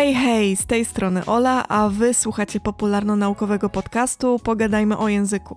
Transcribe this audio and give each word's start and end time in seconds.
Hej, 0.00 0.14
hej, 0.14 0.56
z 0.56 0.66
tej 0.66 0.84
strony 0.84 1.26
Ola, 1.26 1.68
a 1.68 1.88
wy 1.88 2.14
słuchacie 2.14 2.60
popularno-naukowego 2.60 3.68
podcastu 3.68 4.38
Pogadajmy 4.38 4.98
o 4.98 5.08
języku. 5.08 5.56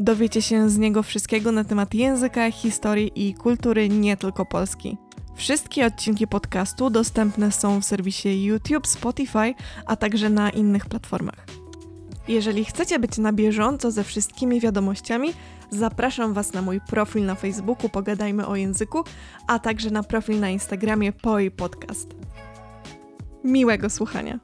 Dowiecie 0.00 0.42
się 0.42 0.70
z 0.70 0.78
niego 0.78 1.02
wszystkiego 1.02 1.52
na 1.52 1.64
temat 1.64 1.94
języka, 1.94 2.50
historii 2.50 3.12
i 3.14 3.34
kultury 3.34 3.88
nie 3.88 4.16
tylko 4.16 4.46
Polski. 4.46 4.96
Wszystkie 5.34 5.86
odcinki 5.86 6.26
podcastu 6.26 6.90
dostępne 6.90 7.52
są 7.52 7.80
w 7.80 7.84
serwisie 7.84 8.44
YouTube, 8.44 8.86
Spotify, 8.86 9.54
a 9.86 9.96
także 9.96 10.30
na 10.30 10.50
innych 10.50 10.86
platformach. 10.86 11.46
Jeżeli 12.28 12.64
chcecie 12.64 12.98
być 12.98 13.18
na 13.18 13.32
bieżąco 13.32 13.90
ze 13.90 14.04
wszystkimi 14.04 14.60
wiadomościami, 14.60 15.28
zapraszam 15.70 16.34
Was 16.34 16.52
na 16.52 16.62
mój 16.62 16.80
profil 16.80 17.24
na 17.24 17.34
Facebooku 17.34 17.88
Pogadajmy 17.88 18.46
o 18.46 18.56
języku, 18.56 19.04
a 19.46 19.58
także 19.58 19.90
na 19.90 20.02
profil 20.02 20.40
na 20.40 20.50
Instagramie 20.50 21.12
POI 21.12 21.50
Podcast. 21.50 22.23
Miłego 23.44 23.90
słuchania. 23.90 24.38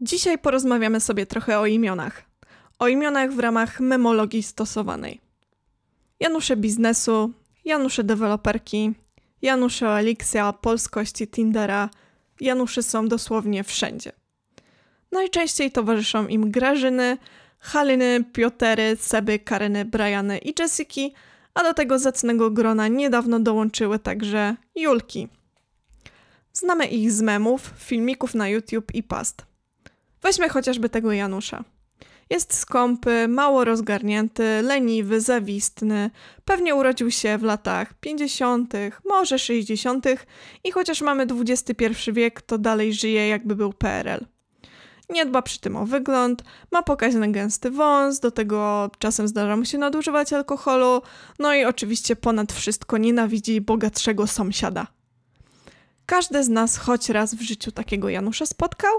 Dzisiaj 0.00 0.38
porozmawiamy 0.38 1.00
sobie 1.00 1.26
trochę 1.26 1.58
o 1.58 1.66
imionach. 1.66 2.22
O 2.78 2.88
imionach 2.88 3.32
w 3.32 3.38
ramach 3.38 3.80
memologii 3.80 4.42
stosowanej. 4.42 5.20
Janusze 6.20 6.56
biznesu, 6.56 7.32
Janusze 7.64 8.04
deweloperki, 8.04 8.92
Janusze 9.42 9.88
Elixia, 9.88 10.52
polskości 10.52 11.28
Tindera. 11.28 11.90
Janusze 12.40 12.82
są 12.82 13.08
dosłownie 13.08 13.64
wszędzie. 13.64 14.12
Najczęściej 15.12 15.72
towarzyszą 15.72 16.26
im 16.26 16.50
Grażyny, 16.50 17.18
Haliny, 17.64 18.24
Piotery, 18.32 18.96
Seby, 18.96 19.38
Karyny, 19.38 19.84
Briany 19.84 20.38
i 20.38 20.54
Jessiki, 20.58 21.14
a 21.54 21.62
do 21.62 21.74
tego 21.74 21.98
zacnego 21.98 22.50
grona 22.50 22.88
niedawno 22.88 23.40
dołączyły 23.40 23.98
także 23.98 24.56
Julki. 24.74 25.28
Znamy 26.52 26.86
ich 26.86 27.12
z 27.12 27.22
memów, 27.22 27.72
filmików 27.78 28.34
na 28.34 28.48
YouTube 28.48 28.94
i 28.94 29.02
past. 29.02 29.46
Weźmy 30.22 30.48
chociażby 30.48 30.88
tego 30.88 31.12
Janusza. 31.12 31.64
Jest 32.30 32.54
skąpy, 32.54 33.28
mało 33.28 33.64
rozgarnięty, 33.64 34.62
leniwy, 34.62 35.20
zawistny. 35.20 36.10
Pewnie 36.44 36.74
urodził 36.74 37.10
się 37.10 37.38
w 37.38 37.42
latach 37.42 37.94
50., 37.94 38.74
może 39.04 39.38
60. 39.38 40.06
i 40.64 40.70
chociaż 40.70 41.00
mamy 41.00 41.26
XXI 41.40 42.12
wiek, 42.12 42.42
to 42.42 42.58
dalej 42.58 42.94
żyje 42.94 43.28
jakby 43.28 43.56
był 43.56 43.72
PRL. 43.72 44.33
Nie 45.14 45.26
dba 45.26 45.42
przy 45.42 45.60
tym 45.60 45.76
o 45.76 45.86
wygląd, 45.86 46.42
ma 46.70 46.82
pokaźny 46.82 47.32
gęsty 47.32 47.70
wąs, 47.70 48.20
do 48.20 48.30
tego 48.30 48.90
czasem 48.98 49.28
zdarza 49.28 49.56
mu 49.56 49.64
się 49.64 49.78
nadużywać 49.78 50.32
alkoholu, 50.32 51.02
no 51.38 51.54
i 51.54 51.64
oczywiście 51.64 52.16
ponad 52.16 52.52
wszystko 52.52 52.98
nienawidzi 52.98 53.60
bogatszego 53.60 54.26
sąsiada. 54.26 54.86
Każdy 56.06 56.44
z 56.44 56.48
nas 56.48 56.76
choć 56.76 57.08
raz 57.08 57.34
w 57.34 57.40
życiu 57.40 57.72
takiego 57.72 58.08
Janusza 58.08 58.46
spotkał, 58.46 58.92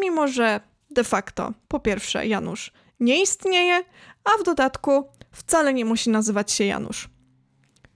mimo 0.00 0.28
że 0.28 0.60
de 0.90 1.04
facto, 1.04 1.52
po 1.68 1.80
pierwsze, 1.80 2.26
Janusz 2.26 2.72
nie 3.00 3.22
istnieje, 3.22 3.84
a 4.24 4.30
w 4.40 4.42
dodatku 4.44 5.08
wcale 5.32 5.74
nie 5.74 5.84
musi 5.84 6.10
nazywać 6.10 6.52
się 6.52 6.64
Janusz. 6.64 7.08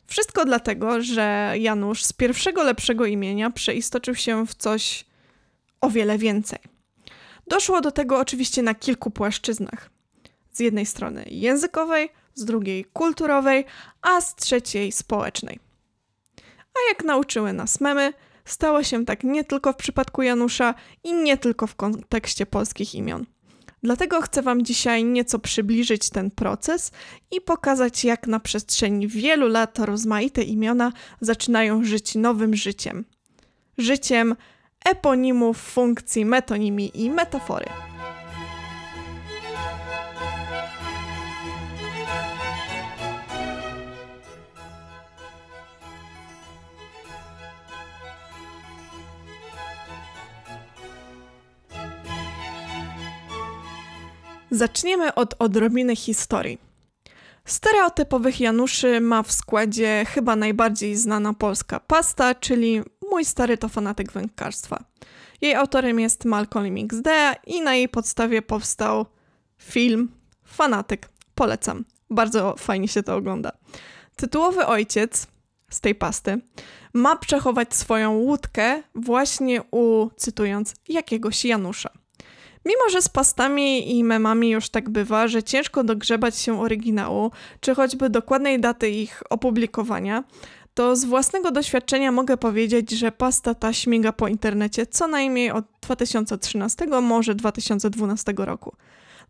Wszystko 0.07 0.45
dlatego, 0.45 1.03
że 1.03 1.55
Janusz 1.59 2.05
z 2.05 2.13
pierwszego 2.13 2.63
lepszego 2.63 3.07
imienia 3.07 3.51
przeistoczył 3.51 4.15
się 4.15 4.47
w 4.47 4.55
coś 4.55 5.05
o 5.81 5.91
wiele 5.91 6.19
więcej. 6.19 6.76
Doszło 7.47 7.81
do 7.81 7.93
tego 7.93 8.19
oczywiście 8.19 8.63
na 8.63 8.75
kilku 8.75 9.11
płaszczyznach. 9.11 9.91
Z 10.53 10.61
jednej 10.61 10.87
strony 10.87 11.25
językowej, 11.31 12.09
z 12.35 12.45
drugiej 12.45 12.85
kulturowej, 12.85 13.65
a 14.03 14.21
z 14.21 14.35
trzeciej 14.35 14.93
społecznej. 14.93 15.61
A 16.75 16.89
jak 16.89 17.05
nauczyły 17.05 17.53
nas 17.53 17.81
memy, 17.81 18.13
stało 18.45 18.83
się 18.83 19.05
tak 19.05 19.25
nie 19.25 19.45
tylko 19.45 19.73
w 19.73 19.77
przypadku 19.77 20.23
Janusza 20.23 20.75
i 21.05 21.15
nie 21.15 21.37
tylko 21.37 21.67
w 21.67 21.75
kontekście 21.75 22.47
polskich 22.47 22.95
imion. 22.95 23.27
Dlatego 23.83 24.21
chcę 24.21 24.43
Wam 24.43 24.65
dzisiaj 24.65 25.05
nieco 25.05 25.39
przybliżyć 25.39 26.11
ten 26.11 26.31
proces 26.31 26.93
i 27.31 27.41
pokazać, 27.41 28.05
jak 28.05 28.27
na 28.27 28.41
przestrzeni 28.41 29.09
wielu 29.09 29.49
lat 29.49 29.79
rozmaite 29.79 30.43
imiona 30.43 30.93
zaczynają 31.21 31.85
żyć 31.85 32.15
nowym 32.15 32.57
życiem. 32.57 33.05
Życiem 33.79 34.37
eponimów, 34.87 35.59
funkcji, 35.59 36.25
metonimii 36.25 37.05
i 37.05 37.11
metafory. 37.11 37.67
Zaczniemy 54.51 55.15
od 55.15 55.35
odrobiny 55.39 55.97
historii. 55.97 56.59
Stereotypowych 57.45 58.41
Januszy 58.41 59.01
ma 59.01 59.23
w 59.23 59.33
składzie 59.33 60.05
chyba 60.09 60.37
najbardziej 60.37 60.97
znana 60.97 61.35
polska 61.35 61.81
pasta, 61.81 62.35
czyli 62.35 62.83
Mój 63.17 63.25
stary 63.25 63.59
to 63.59 63.69
fanatyk 63.69 64.13
wędkarstwa. 64.13 64.85
Jej 65.41 65.55
autorem 65.55 66.01
jest 66.01 66.25
Malcolm 66.25 66.77
XD 66.77 67.09
i 67.47 67.61
na 67.61 67.75
jej 67.75 67.89
podstawie 67.89 68.43
powstał 68.43 69.07
film 69.59 70.09
Fanatyk. 70.45 71.09
Polecam. 71.35 71.85
Bardzo 72.11 72.55
fajnie 72.59 72.89
się 72.89 73.03
to 73.03 73.17
ogląda. 73.17 73.53
Tytułowy 74.17 74.67
ojciec 74.67 75.27
z 75.71 75.81
tej 75.81 75.95
pasty 75.95 76.41
ma 76.95 77.17
przechować 77.17 77.75
swoją 77.75 78.13
łódkę 78.13 78.83
właśnie 78.95 79.63
u, 79.71 80.09
cytując, 80.17 80.75
jakiegoś 80.89 81.45
Janusza. 81.45 81.91
Mimo, 82.67 82.91
że 82.91 83.03
z 83.03 83.09
pastami 83.09 83.97
i 83.99 84.05
memami 84.05 84.51
już 84.51 84.69
tak 84.69 84.91
bywa, 84.91 85.29
że 85.29 85.43
ciężko 85.43 85.85
dogrzebać 85.85 86.39
się 86.39 86.61
oryginału, 86.61 87.31
czy 87.61 87.75
choćby 87.75 88.11
dokładnej 88.11 88.61
daty 88.61 88.91
ich 88.91 89.23
opublikowania, 89.31 90.25
to 90.77 90.97
z 90.97 91.05
własnego 91.05 91.51
doświadczenia 91.51 92.13
mogę 92.13 92.37
powiedzieć, 92.37 92.91
że 92.91 93.13
pasta 93.13 93.55
ta 93.55 93.73
śmiga 93.73 94.13
po 94.13 94.29
internecie 94.29 94.87
co 94.87 95.09
najmniej 95.09 95.51
od 95.51 95.65
2013, 95.81 96.87
może 96.87 97.35
2012 97.35 98.35
roku. 98.37 98.77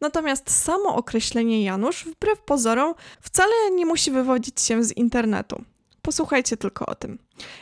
Natomiast 0.01 0.51
samo 0.51 0.97
określenie 0.97 1.65
Janusz, 1.65 2.05
wbrew 2.05 2.41
pozorom, 2.41 2.95
wcale 3.21 3.53
nie 3.75 3.87
musi 3.87 4.11
wywodzić 4.11 4.61
się 4.61 4.84
z 4.84 4.97
internetu. 4.97 5.62
Posłuchajcie 6.03 6.57
tylko 6.57 6.87
o 6.87 6.95
tym. 6.95 7.19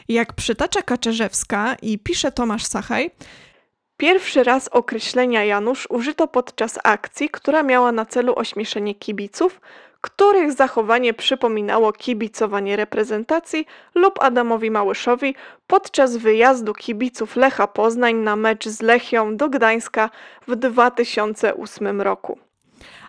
Jak 0.08 0.32
przytacza 0.32 0.82
Kaczerzewska 0.82 1.76
i 1.82 1.98
pisze 1.98 2.32
Tomasz 2.32 2.64
Sachaj, 2.64 3.10
Pierwszy 3.96 4.44
raz 4.44 4.68
określenia 4.68 5.44
Janusz 5.44 5.86
użyto 5.90 6.28
podczas 6.28 6.78
akcji, 6.84 7.28
która 7.28 7.62
miała 7.62 7.92
na 7.92 8.06
celu 8.06 8.34
ośmieszenie 8.36 8.94
kibiców, 8.94 9.60
których 10.04 10.52
zachowanie 10.52 11.14
przypominało 11.14 11.92
kibicowanie 11.92 12.76
reprezentacji 12.76 13.66
lub 13.94 14.22
Adamowi 14.22 14.70
Małyszowi 14.70 15.34
podczas 15.66 16.16
wyjazdu 16.16 16.74
kibiców 16.74 17.36
Lecha 17.36 17.66
Poznań 17.66 18.14
na 18.14 18.36
mecz 18.36 18.68
z 18.68 18.82
Lechią 18.82 19.36
do 19.36 19.48
Gdańska 19.48 20.10
w 20.48 20.56
2008 20.56 22.00
roku. 22.00 22.38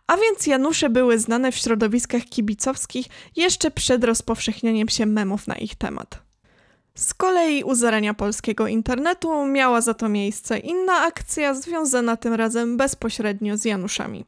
A 0.08 0.18
więc 0.18 0.48
Janusze 0.48 0.90
były 0.90 1.20
znane 1.20 1.52
w 1.52 1.56
środowiskach 1.56 2.22
kibicowskich 2.24 3.06
jeszcze 3.36 3.72
przed 3.72 4.04
rozpowszechnianiem 4.04 4.90
się 4.90 5.06
memów 5.06 5.48
na 5.48 5.56
ich 5.56 5.76
temat. 5.76 6.22
Z 6.96 7.14
kolei 7.14 7.64
u 7.64 7.76
zarania 7.76 8.14
polskiego 8.14 8.68
internetu 8.68 9.46
miała 9.46 9.82
za 9.82 9.94
to 9.94 10.10
miejsce 10.10 10.58
inna 10.58 10.94
akcja 11.02 11.54
związana 11.54 12.18
tym 12.18 12.34
razem 12.34 12.78
bezpośrednio 12.78 13.58
z 13.58 13.66
Januszami. 13.66 14.26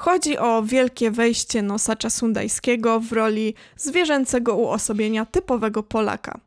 Chodzi 0.00 0.38
o 0.38 0.62
wielkie 0.62 1.10
wejście 1.10 1.62
nosacza 1.62 2.10
sundajskiego 2.10 3.00
w 3.00 3.12
roli 3.12 3.54
zwierzęcego 3.76 4.56
uosobienia 4.56 5.26
typowego 5.26 5.82
Polaka. 5.82 6.40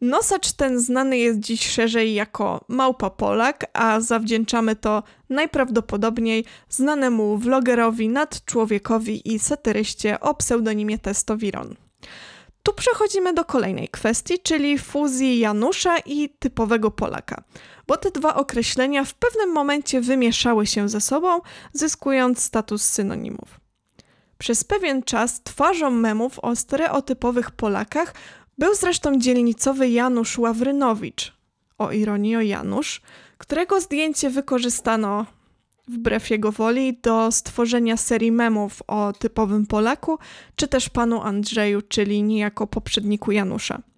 Nosacz 0.00 0.52
ten 0.52 0.80
znany 0.80 1.18
jest 1.18 1.38
dziś 1.38 1.70
szerzej 1.70 2.14
jako 2.14 2.64
Małpa 2.68 3.10
Polak, 3.10 3.66
a 3.72 4.00
zawdzięczamy 4.00 4.76
to 4.76 5.02
najprawdopodobniej 5.30 6.44
znanemu 6.68 7.38
vlogerowi, 7.38 8.08
nadczłowiekowi 8.08 9.34
i 9.34 9.38
satyryście 9.38 10.20
o 10.20 10.34
pseudonimie 10.34 10.98
Testowiron. 10.98 11.76
Tu 12.62 12.72
przechodzimy 12.72 13.34
do 13.34 13.44
kolejnej 13.44 13.88
kwestii, 13.88 14.38
czyli 14.38 14.78
fuzji 14.78 15.38
Janusza 15.38 15.98
i 15.98 16.28
typowego 16.28 16.90
Polaka, 16.90 17.42
bo 17.90 17.96
te 17.96 18.10
dwa 18.10 18.34
określenia 18.34 19.04
w 19.04 19.14
pewnym 19.14 19.52
momencie 19.52 20.00
wymieszały 20.00 20.66
się 20.66 20.88
ze 20.88 21.00
sobą, 21.00 21.40
zyskując 21.72 22.42
status 22.42 22.82
synonimów. 22.82 23.60
Przez 24.38 24.64
pewien 24.64 25.02
czas 25.02 25.42
twarzą 25.42 25.90
memów 25.90 26.38
o 26.38 26.56
stereotypowych 26.56 27.50
Polakach 27.50 28.14
był 28.58 28.74
zresztą 28.74 29.18
dzielnicowy 29.18 29.88
Janusz 29.88 30.38
Ławrynowicz, 30.38 31.32
o 31.78 31.92
ironii 31.92 32.36
o 32.36 32.40
Janusz, 32.40 33.02
którego 33.38 33.80
zdjęcie 33.80 34.30
wykorzystano 34.30 35.26
wbrew 35.88 36.30
jego 36.30 36.52
woli, 36.52 36.98
do 37.02 37.32
stworzenia 37.32 37.96
serii 37.96 38.32
memów 38.32 38.82
o 38.86 39.12
typowym 39.12 39.66
Polaku, 39.66 40.18
czy 40.56 40.68
też 40.68 40.88
panu 40.88 41.22
Andrzeju, 41.22 41.82
czyli 41.82 42.22
niejako 42.22 42.66
poprzedniku 42.66 43.32
Janusza. 43.32 43.89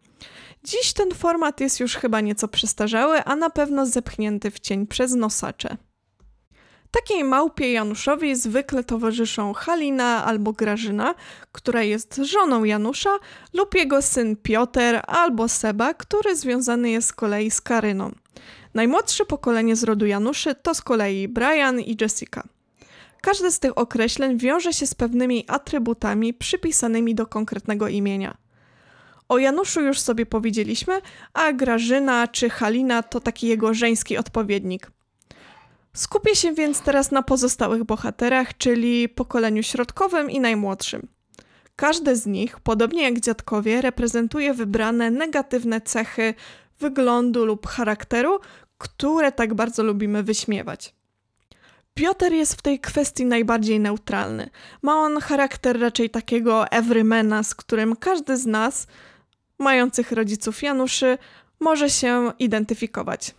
Dziś 0.64 0.92
ten 0.92 1.10
format 1.14 1.60
jest 1.60 1.80
już 1.80 1.96
chyba 1.96 2.20
nieco 2.20 2.48
przestarzały, 2.48 3.24
a 3.24 3.36
na 3.36 3.50
pewno 3.50 3.86
zepchnięty 3.86 4.50
w 4.50 4.60
cień 4.60 4.86
przez 4.86 5.14
nosacze. 5.14 5.76
Takiej 6.90 7.24
małpie 7.24 7.72
Januszowi 7.72 8.36
zwykle 8.36 8.84
towarzyszą 8.84 9.52
Halina 9.52 10.24
albo 10.24 10.52
Grażyna, 10.52 11.14
która 11.52 11.82
jest 11.82 12.16
żoną 12.16 12.64
Janusza, 12.64 13.18
lub 13.52 13.74
jego 13.74 14.02
syn 14.02 14.36
Piotr 14.36 15.00
albo 15.06 15.48
Seba, 15.48 15.94
który 15.94 16.36
związany 16.36 16.90
jest 16.90 17.08
z 17.08 17.12
kolei 17.12 17.50
z 17.50 17.60
Karyną. 17.60 18.12
Najmłodsze 18.74 19.24
pokolenie 19.24 19.76
z 19.76 19.84
rodu 19.84 20.06
Januszy 20.06 20.54
to 20.54 20.74
z 20.74 20.80
kolei 20.80 21.28
Brian 21.28 21.80
i 21.80 21.96
Jessica. 22.00 22.42
Każde 23.20 23.52
z 23.52 23.58
tych 23.58 23.78
określeń 23.78 24.38
wiąże 24.38 24.72
się 24.72 24.86
z 24.86 24.94
pewnymi 24.94 25.44
atrybutami 25.48 26.34
przypisanymi 26.34 27.14
do 27.14 27.26
konkretnego 27.26 27.88
imienia. 27.88 28.41
O 29.28 29.38
Januszu 29.38 29.80
już 29.80 30.00
sobie 30.00 30.26
powiedzieliśmy, 30.26 31.00
a 31.32 31.52
Grażyna 31.52 32.28
czy 32.28 32.50
Halina 32.50 33.02
to 33.02 33.20
taki 33.20 33.46
jego 33.46 33.74
żeński 33.74 34.16
odpowiednik. 34.16 34.90
Skupię 35.94 36.36
się 36.36 36.52
więc 36.52 36.80
teraz 36.80 37.10
na 37.10 37.22
pozostałych 37.22 37.84
bohaterach, 37.84 38.56
czyli 38.56 39.08
pokoleniu 39.08 39.62
środkowym 39.62 40.30
i 40.30 40.40
najmłodszym. 40.40 41.08
Każdy 41.76 42.16
z 42.16 42.26
nich, 42.26 42.60
podobnie 42.60 43.02
jak 43.02 43.20
dziadkowie, 43.20 43.80
reprezentuje 43.80 44.54
wybrane 44.54 45.10
negatywne 45.10 45.80
cechy 45.80 46.34
wyglądu 46.80 47.44
lub 47.44 47.66
charakteru, 47.66 48.40
które 48.78 49.32
tak 49.32 49.54
bardzo 49.54 49.82
lubimy 49.82 50.22
wyśmiewać. 50.22 50.94
Piotr 51.94 52.32
jest 52.32 52.54
w 52.54 52.62
tej 52.62 52.80
kwestii 52.80 53.26
najbardziej 53.26 53.80
neutralny. 53.80 54.50
Ma 54.82 54.94
on 54.94 55.20
charakter 55.20 55.80
raczej 55.80 56.10
takiego 56.10 56.68
everymana, 56.68 57.42
z 57.42 57.54
którym 57.54 57.96
każdy 57.96 58.36
z 58.36 58.46
nas, 58.46 58.86
mających 59.62 60.12
rodziców 60.12 60.62
Januszy, 60.62 61.18
może 61.60 61.90
się 61.90 62.32
identyfikować. 62.38 63.34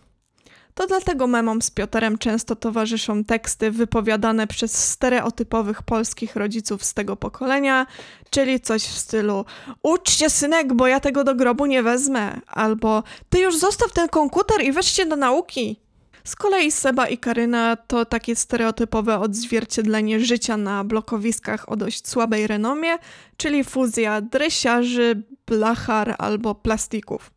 To 0.74 0.86
dlatego 0.86 1.26
memom 1.26 1.62
z 1.62 1.70
Piotrem 1.70 2.18
często 2.18 2.56
towarzyszą 2.56 3.24
teksty 3.24 3.70
wypowiadane 3.70 4.46
przez 4.46 4.88
stereotypowych 4.88 5.82
polskich 5.82 6.36
rodziców 6.36 6.84
z 6.84 6.94
tego 6.94 7.16
pokolenia, 7.16 7.86
czyli 8.30 8.60
coś 8.60 8.82
w 8.82 8.98
stylu 8.98 9.44
uczcie 9.82 10.30
synek, 10.30 10.74
bo 10.74 10.86
ja 10.86 11.00
tego 11.00 11.24
do 11.24 11.34
grobu 11.34 11.66
nie 11.66 11.82
wezmę, 11.82 12.40
albo 12.46 13.02
ty 13.30 13.40
już 13.40 13.58
zostaw 13.58 13.92
ten 13.92 14.08
komputer 14.08 14.62
i 14.64 14.72
weźcie 14.72 15.06
do 15.06 15.16
nauki. 15.16 15.83
Z 16.26 16.36
kolei 16.36 16.70
Seba 16.70 17.08
i 17.08 17.18
Karyna 17.18 17.76
to 17.76 18.04
takie 18.04 18.36
stereotypowe 18.36 19.18
odzwierciedlenie 19.18 20.20
życia 20.20 20.56
na 20.56 20.84
blokowiskach 20.84 21.68
o 21.68 21.76
dość 21.76 22.08
słabej 22.08 22.46
renomie, 22.46 22.96
czyli 23.36 23.64
fuzja 23.64 24.20
dresiarzy, 24.20 25.22
blachar 25.46 26.14
albo 26.18 26.54
plastików 26.54 27.34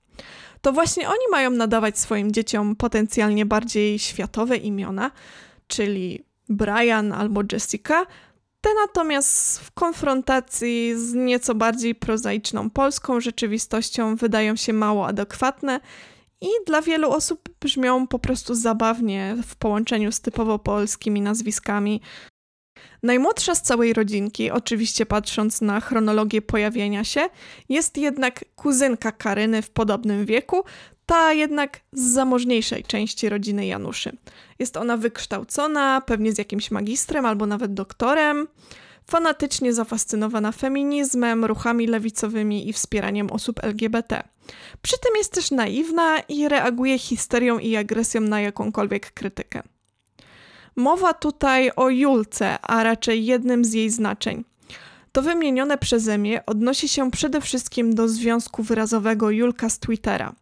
to 0.62 0.74
właśnie 0.74 1.10
oni 1.10 1.28
mają 1.32 1.50
nadawać 1.50 2.00
swoim 2.00 2.32
dzieciom 2.32 2.76
potencjalnie 2.76 3.46
bardziej 3.46 4.00
światowe 4.00 4.58
imiona, 4.58 5.12
czyli 5.68 6.26
Brian 6.50 7.14
albo 7.14 7.42
Jessica. 7.52 8.06
Te 8.62 8.70
natomiast 8.82 9.60
w 9.60 9.72
konfrontacji 9.72 10.94
z 10.96 11.14
nieco 11.14 11.56
bardziej 11.56 11.96
prozaiczną 11.96 12.70
polską 12.70 13.20
rzeczywistością 13.20 14.16
wydają 14.16 14.56
się 14.56 14.74
mało 14.74 15.08
adekwatne 15.08 15.80
i 16.42 16.48
dla 16.68 16.82
wielu 16.82 17.12
osób 17.12 17.50
brzmią 17.62 18.08
po 18.08 18.20
prostu 18.20 18.56
zabawnie 18.56 19.38
w 19.48 19.56
połączeniu 19.56 20.12
z 20.12 20.22
typowo 20.22 20.60
polskimi 20.60 21.22
nazwiskami, 21.22 22.02
Najmłodsza 23.04 23.56
z 23.56 23.62
całej 23.62 23.94
rodzinki, 23.94 24.52
oczywiście 24.52 25.06
patrząc 25.06 25.62
na 25.62 25.82
chronologię 25.82 26.42
pojawienia 26.42 27.04
się, 27.04 27.30
jest 27.70 27.98
jednak 27.98 28.46
kuzynka 28.56 29.12
Karyny 29.12 29.62
w 29.62 29.70
podobnym 29.70 30.26
wieku, 30.26 30.64
ta 31.06 31.34
jednak 31.34 31.80
z 31.94 32.02
zamożniejszej 32.02 32.84
części 32.84 33.30
rodziny 33.30 33.66
Januszy. 33.66 34.18
Jest 34.60 34.78
ona 34.78 34.98
wykształcona, 34.98 36.02
pewnie 36.02 36.32
z 36.32 36.38
jakimś 36.38 36.72
magistrem 36.72 37.26
albo 37.26 37.46
nawet 37.46 37.74
doktorem, 37.74 38.48
fanatycznie 39.10 39.74
zafascynowana 39.74 40.52
feminizmem, 40.52 41.46
ruchami 41.46 41.88
lewicowymi 41.88 42.70
i 42.70 42.74
wspieraniem 42.74 43.32
osób 43.32 43.64
LGBT. 43.64 44.24
Przy 44.82 44.96
tym 45.00 45.12
jest 45.18 45.34
też 45.34 45.52
naiwna 45.52 46.20
i 46.20 46.48
reaguje 46.48 47.00
histerią 47.00 47.60
i 47.60 47.76
agresją 47.76 48.22
na 48.22 48.42
jakąkolwiek 48.42 49.12
krytykę. 49.12 49.64
Mowa 50.76 51.14
tutaj 51.14 51.72
o 51.76 51.90
Julce, 51.90 52.60
a 52.62 52.84
raczej 52.84 53.26
jednym 53.26 53.66
z 53.66 53.74
jej 53.74 53.90
znaczeń. 53.90 54.44
To 55.12 55.22
wymienione 55.22 55.78
przeze 55.78 56.18
mnie 56.18 56.46
odnosi 56.46 56.90
się 56.90 57.12
przede 57.12 57.42
wszystkim 57.42 57.96
do 57.96 58.08
związku 58.08 58.64
wyrazowego 58.64 59.30
Julka 59.30 59.70
z 59.70 59.80
Twittera. 59.80 60.34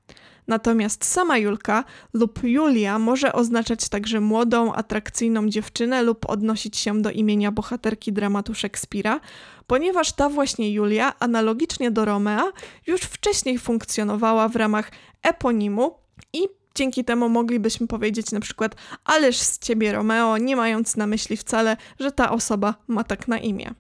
Natomiast 0.48 1.06
sama 1.06 1.38
Julka 1.38 1.84
lub 2.14 2.44
Julia 2.44 3.00
może 3.00 3.34
oznaczać 3.34 3.90
także 3.90 4.20
młodą, 4.20 4.74
atrakcyjną 4.74 5.50
dziewczynę 5.50 6.04
lub 6.04 6.30
odnosić 6.30 6.78
się 6.78 7.02
do 7.02 7.12
imienia 7.12 7.52
bohaterki 7.52 8.14
dramatu 8.14 8.54
Szekspira, 8.54 9.20
ponieważ 9.68 10.12
ta 10.12 10.30
właśnie 10.30 10.72
Julia, 10.72 11.14
analogicznie 11.20 11.92
do 11.92 12.06
Romea, 12.06 12.52
już 12.88 13.02
wcześniej 13.02 13.60
funkcjonowała 13.60 14.48
w 14.48 14.56
ramach 14.56 14.92
eponimu 15.24 15.96
i 16.34 16.40
Dzięki 16.76 17.06
temu 17.06 17.30
moglibyśmy 17.30 17.88
powiedzieć 17.88 18.32
na 18.32 18.40
przykład, 18.40 18.76
ależ 19.04 19.38
z 19.38 19.60
ciebie 19.60 19.92
Romeo, 19.92 20.38
nie 20.38 20.56
mając 20.56 20.96
na 20.98 21.08
myśli 21.08 21.38
wcale, 21.38 21.78
że 22.00 22.12
ta 22.12 22.32
osoba 22.32 22.76
ma 22.88 23.04
tak 23.04 23.28
na 23.28 23.38
imię. 23.38 23.74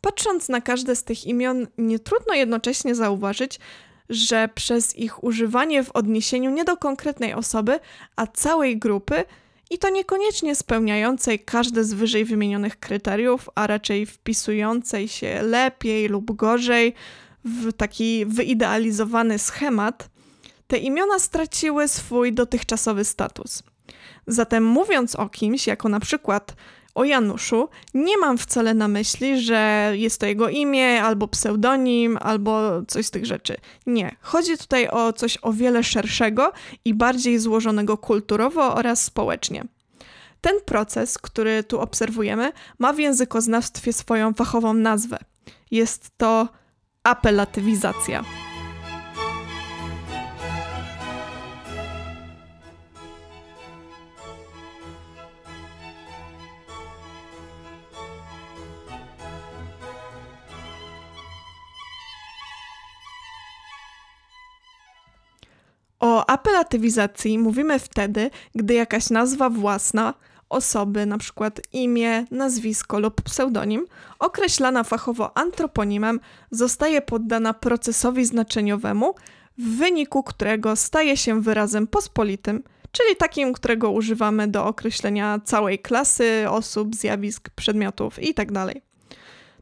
Patrząc 0.00 0.48
na 0.48 0.60
każde 0.60 0.96
z 0.96 1.04
tych 1.04 1.26
imion, 1.26 1.66
nie 1.78 1.98
trudno 1.98 2.34
jednocześnie 2.34 2.94
zauważyć, 2.94 3.60
że 4.10 4.48
przez 4.54 4.96
ich 4.96 5.24
używanie 5.24 5.84
w 5.84 5.90
odniesieniu 5.90 6.50
nie 6.50 6.64
do 6.64 6.76
konkretnej 6.76 7.34
osoby, 7.34 7.80
a 8.16 8.26
całej 8.26 8.78
grupy, 8.78 9.24
i 9.70 9.78
to 9.78 9.90
niekoniecznie 9.90 10.54
spełniającej 10.54 11.38
każde 11.38 11.84
z 11.84 11.94
wyżej 11.94 12.24
wymienionych 12.24 12.80
kryteriów, 12.80 13.50
a 13.54 13.66
raczej 13.66 14.06
wpisującej 14.06 15.08
się 15.08 15.42
lepiej 15.42 16.08
lub 16.08 16.36
gorzej 16.36 16.94
w 17.44 17.72
taki 17.72 18.26
wyidealizowany 18.26 19.38
schemat, 19.38 20.10
te 20.66 20.78
imiona 20.78 21.18
straciły 21.18 21.88
swój 21.88 22.32
dotychczasowy 22.32 23.04
status. 23.04 23.62
Zatem 24.26 24.64
mówiąc 24.64 25.16
o 25.16 25.28
kimś, 25.28 25.66
jako 25.66 25.88
na 25.88 26.00
przykład 26.00 26.54
o 26.98 27.04
Januszu, 27.04 27.68
nie 27.94 28.18
mam 28.18 28.38
wcale 28.38 28.74
na 28.74 28.88
myśli, 28.88 29.40
że 29.40 29.92
jest 29.94 30.20
to 30.20 30.26
jego 30.26 30.48
imię, 30.48 31.02
albo 31.02 31.28
pseudonim, 31.28 32.18
albo 32.20 32.82
coś 32.88 33.06
z 33.06 33.10
tych 33.10 33.26
rzeczy. 33.26 33.56
Nie. 33.86 34.16
Chodzi 34.20 34.58
tutaj 34.58 34.88
o 34.88 35.12
coś 35.12 35.38
o 35.42 35.52
wiele 35.52 35.84
szerszego 35.84 36.52
i 36.84 36.94
bardziej 36.94 37.38
złożonego 37.38 37.98
kulturowo 37.98 38.74
oraz 38.74 39.04
społecznie. 39.04 39.64
Ten 40.40 40.54
proces, 40.66 41.18
który 41.18 41.64
tu 41.64 41.80
obserwujemy, 41.80 42.52
ma 42.78 42.92
w 42.92 42.98
językoznawstwie 42.98 43.92
swoją 43.92 44.34
fachową 44.34 44.74
nazwę. 44.74 45.18
Jest 45.70 46.10
to 46.16 46.48
apelatywizacja. 47.02 48.24
Apelatywizacji 66.28 67.38
mówimy 67.38 67.78
wtedy, 67.78 68.30
gdy 68.54 68.74
jakaś 68.74 69.10
nazwa 69.10 69.50
własna 69.50 70.14
osoby, 70.48 71.06
przykład 71.18 71.60
imię, 71.72 72.24
nazwisko 72.30 72.98
lub 72.98 73.22
pseudonim, 73.22 73.86
określana 74.18 74.84
fachowo 74.84 75.38
antroponimem, 75.38 76.20
zostaje 76.50 77.02
poddana 77.02 77.54
procesowi 77.54 78.24
znaczeniowemu, 78.24 79.14
w 79.58 79.76
wyniku 79.76 80.22
którego 80.22 80.76
staje 80.76 81.16
się 81.16 81.42
wyrazem 81.42 81.86
pospolitym, 81.86 82.62
czyli 82.92 83.16
takim, 83.16 83.52
którego 83.52 83.90
używamy 83.90 84.48
do 84.48 84.66
określenia 84.66 85.40
całej 85.44 85.78
klasy, 85.78 86.44
osób, 86.48 86.94
zjawisk, 86.94 87.50
przedmiotów 87.50 88.22
itd. 88.22 88.72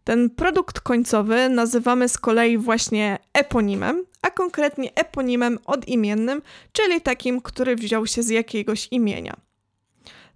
Ten 0.07 0.31
produkt 0.31 0.81
końcowy 0.81 1.49
nazywamy 1.49 2.09
z 2.09 2.19
kolei 2.19 2.59
właśnie 2.59 3.19
eponimem, 3.33 4.05
a 4.23 4.31
konkretnie 4.31 4.95
eponimem 4.95 5.59
odimiennym, 5.65 6.43
czyli 6.73 7.01
takim, 7.01 7.41
który 7.41 7.77
wziął 7.77 8.07
się 8.07 8.23
z 8.23 8.29
jakiegoś 8.29 8.89
imienia. 8.91 9.37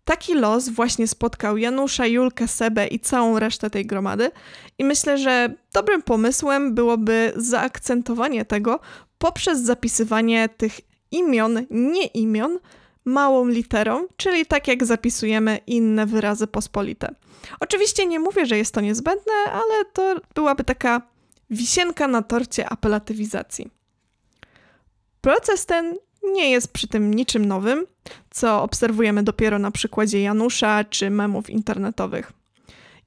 Taki 0.05 0.35
los 0.35 0.69
właśnie 0.69 1.09
spotkał 1.09 1.57
Janusza, 1.57 2.07
Julkę, 2.07 2.49
Sebę 2.49 2.87
i 2.87 3.01
całą 3.01 3.39
resztę 3.39 3.71
tej 3.71 3.87
gromady 3.87 4.31
i 4.79 4.85
myślę, 4.85 5.19
że 5.19 5.55
dobrym 5.73 6.03
pomysłem 6.03 6.75
byłoby 6.75 7.33
zaakcentowanie 7.37 8.45
tego 8.45 8.81
poprzez 9.19 9.61
zapisywanie 9.61 10.49
tych 10.49 10.81
imion, 11.11 11.67
nie 11.71 12.07
imion, 12.07 12.59
małą 13.11 13.47
literą, 13.47 14.07
czyli 14.17 14.47
tak 14.47 14.69
jak 14.69 14.85
zapisujemy 14.85 15.59
inne 15.67 16.07
wyrazy 16.07 16.47
pospolite. 16.47 17.15
Oczywiście 17.61 18.07
nie 18.07 18.21
mówię, 18.21 18.47
że 18.47 18.59
jest 18.59 18.75
to 18.75 18.81
niezbędne, 18.81 19.33
ale 19.53 19.85
to 19.93 20.17
byłaby 20.35 20.65
taka 20.65 21.03
wisienka 21.51 22.09
na 22.09 22.23
torcie 22.23 22.69
apelatywizacji. 22.69 23.71
Proces 25.21 25.67
ten 25.67 25.97
nie 26.23 26.51
jest 26.51 26.73
przy 26.73 26.89
tym 26.89 27.15
niczym 27.15 27.45
nowym, 27.45 27.87
co 28.31 28.63
obserwujemy 28.63 29.23
dopiero 29.23 29.59
na 29.59 29.71
przykładzie 29.71 30.23
Janusza 30.23 30.85
czy 30.85 31.11
memów 31.11 31.51
internetowych. 31.51 32.33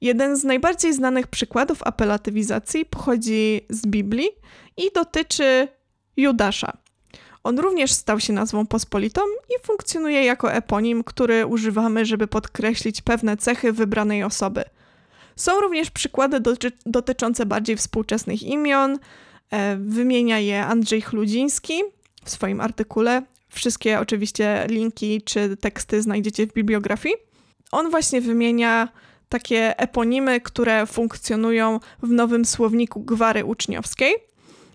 Jeden 0.00 0.36
z 0.36 0.44
najbardziej 0.44 0.92
znanych 0.92 1.26
przykładów 1.26 1.82
apelatywizacji 1.82 2.84
pochodzi 2.84 3.60
z 3.70 3.86
Biblii 3.86 4.28
i 4.76 4.90
dotyczy 4.94 5.68
Judasza. 6.16 6.83
On 7.44 7.58
również 7.58 7.92
stał 7.92 8.20
się 8.20 8.32
nazwą 8.32 8.66
pospolitą 8.66 9.20
i 9.48 9.66
funkcjonuje 9.66 10.24
jako 10.24 10.52
eponim, 10.52 11.04
który 11.04 11.46
używamy, 11.46 12.04
żeby 12.06 12.26
podkreślić 12.26 13.02
pewne 13.02 13.36
cechy 13.36 13.72
wybranej 13.72 14.22
osoby. 14.22 14.64
Są 15.36 15.60
również 15.60 15.90
przykłady 15.90 16.40
doty 16.40 16.72
dotyczące 16.86 17.46
bardziej 17.46 17.76
współczesnych 17.76 18.42
imion. 18.42 18.98
E, 19.50 19.76
wymienia 19.76 20.38
je 20.38 20.66
Andrzej 20.66 21.02
Chludziński 21.02 21.82
w 22.24 22.30
swoim 22.30 22.60
artykule. 22.60 23.22
Wszystkie 23.48 24.00
oczywiście 24.00 24.66
linki 24.68 25.22
czy 25.22 25.56
teksty 25.56 26.02
znajdziecie 26.02 26.46
w 26.46 26.52
bibliografii. 26.52 27.14
On 27.72 27.90
właśnie 27.90 28.20
wymienia 28.20 28.88
takie 29.28 29.78
eponimy, 29.78 30.40
które 30.40 30.86
funkcjonują 30.86 31.80
w 32.02 32.08
nowym 32.08 32.44
słowniku 32.44 33.00
gwary 33.00 33.44
uczniowskiej. 33.44 34.14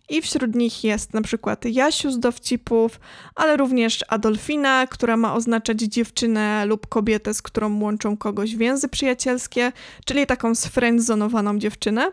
I 0.10 0.22
wśród 0.22 0.56
nich 0.56 0.84
jest 0.84 1.14
na 1.14 1.22
przykład 1.22 1.66
Jasiu 1.66 2.12
z 2.12 2.20
dowcipów, 2.20 3.00
ale 3.36 3.58
również 3.58 4.06
Adolfina, 4.08 4.88
która 4.88 5.18
ma 5.18 5.34
oznaczać 5.36 5.80
dziewczynę 5.80 6.66
lub 6.66 6.88
kobietę, 6.88 7.34
z 7.34 7.42
którą 7.42 7.82
łączą 7.82 8.18
kogoś 8.18 8.56
więzy 8.56 8.90
przyjacielskie, 8.90 9.72
czyli 10.06 10.26
taką 10.28 10.56
sfriendzonowaną 10.56 11.60
dziewczynę. 11.60 12.12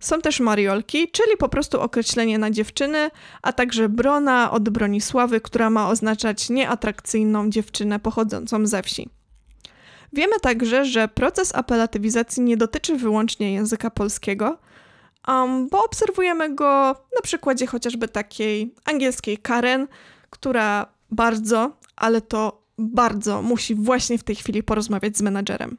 Są 0.00 0.20
też 0.20 0.40
mariolki, 0.40 1.08
czyli 1.10 1.36
po 1.38 1.48
prostu 1.48 1.80
określenie 1.80 2.38
na 2.38 2.50
dziewczyny, 2.50 3.10
a 3.42 3.52
także 3.52 3.88
brona 3.88 4.50
od 4.50 4.68
Bronisławy, 4.68 5.40
która 5.40 5.70
ma 5.70 5.88
oznaczać 5.88 6.50
nieatrakcyjną 6.50 7.50
dziewczynę 7.50 7.98
pochodzącą 7.98 8.66
ze 8.66 8.82
wsi. 8.82 9.08
Wiemy 10.12 10.40
także, 10.40 10.84
że 10.84 11.08
proces 11.08 11.54
apelatywizacji 11.54 12.42
nie 12.42 12.56
dotyczy 12.56 12.96
wyłącznie 12.96 13.52
języka 13.52 13.90
polskiego, 13.90 14.58
um, 15.28 15.68
bo 15.68 15.84
obserwujemy 15.84 16.54
go 16.54 16.96
na 17.16 17.22
przykładzie 17.22 17.66
chociażby 17.66 18.08
takiej 18.08 18.74
angielskiej 18.84 19.38
Karen, 19.38 19.88
która 20.30 20.86
bardzo, 21.10 21.76
ale 21.96 22.20
to 22.20 22.62
bardzo 22.78 23.42
musi 23.42 23.74
właśnie 23.74 24.18
w 24.18 24.24
tej 24.24 24.36
chwili 24.36 24.62
porozmawiać 24.62 25.16
z 25.16 25.22
menadżerem. 25.22 25.76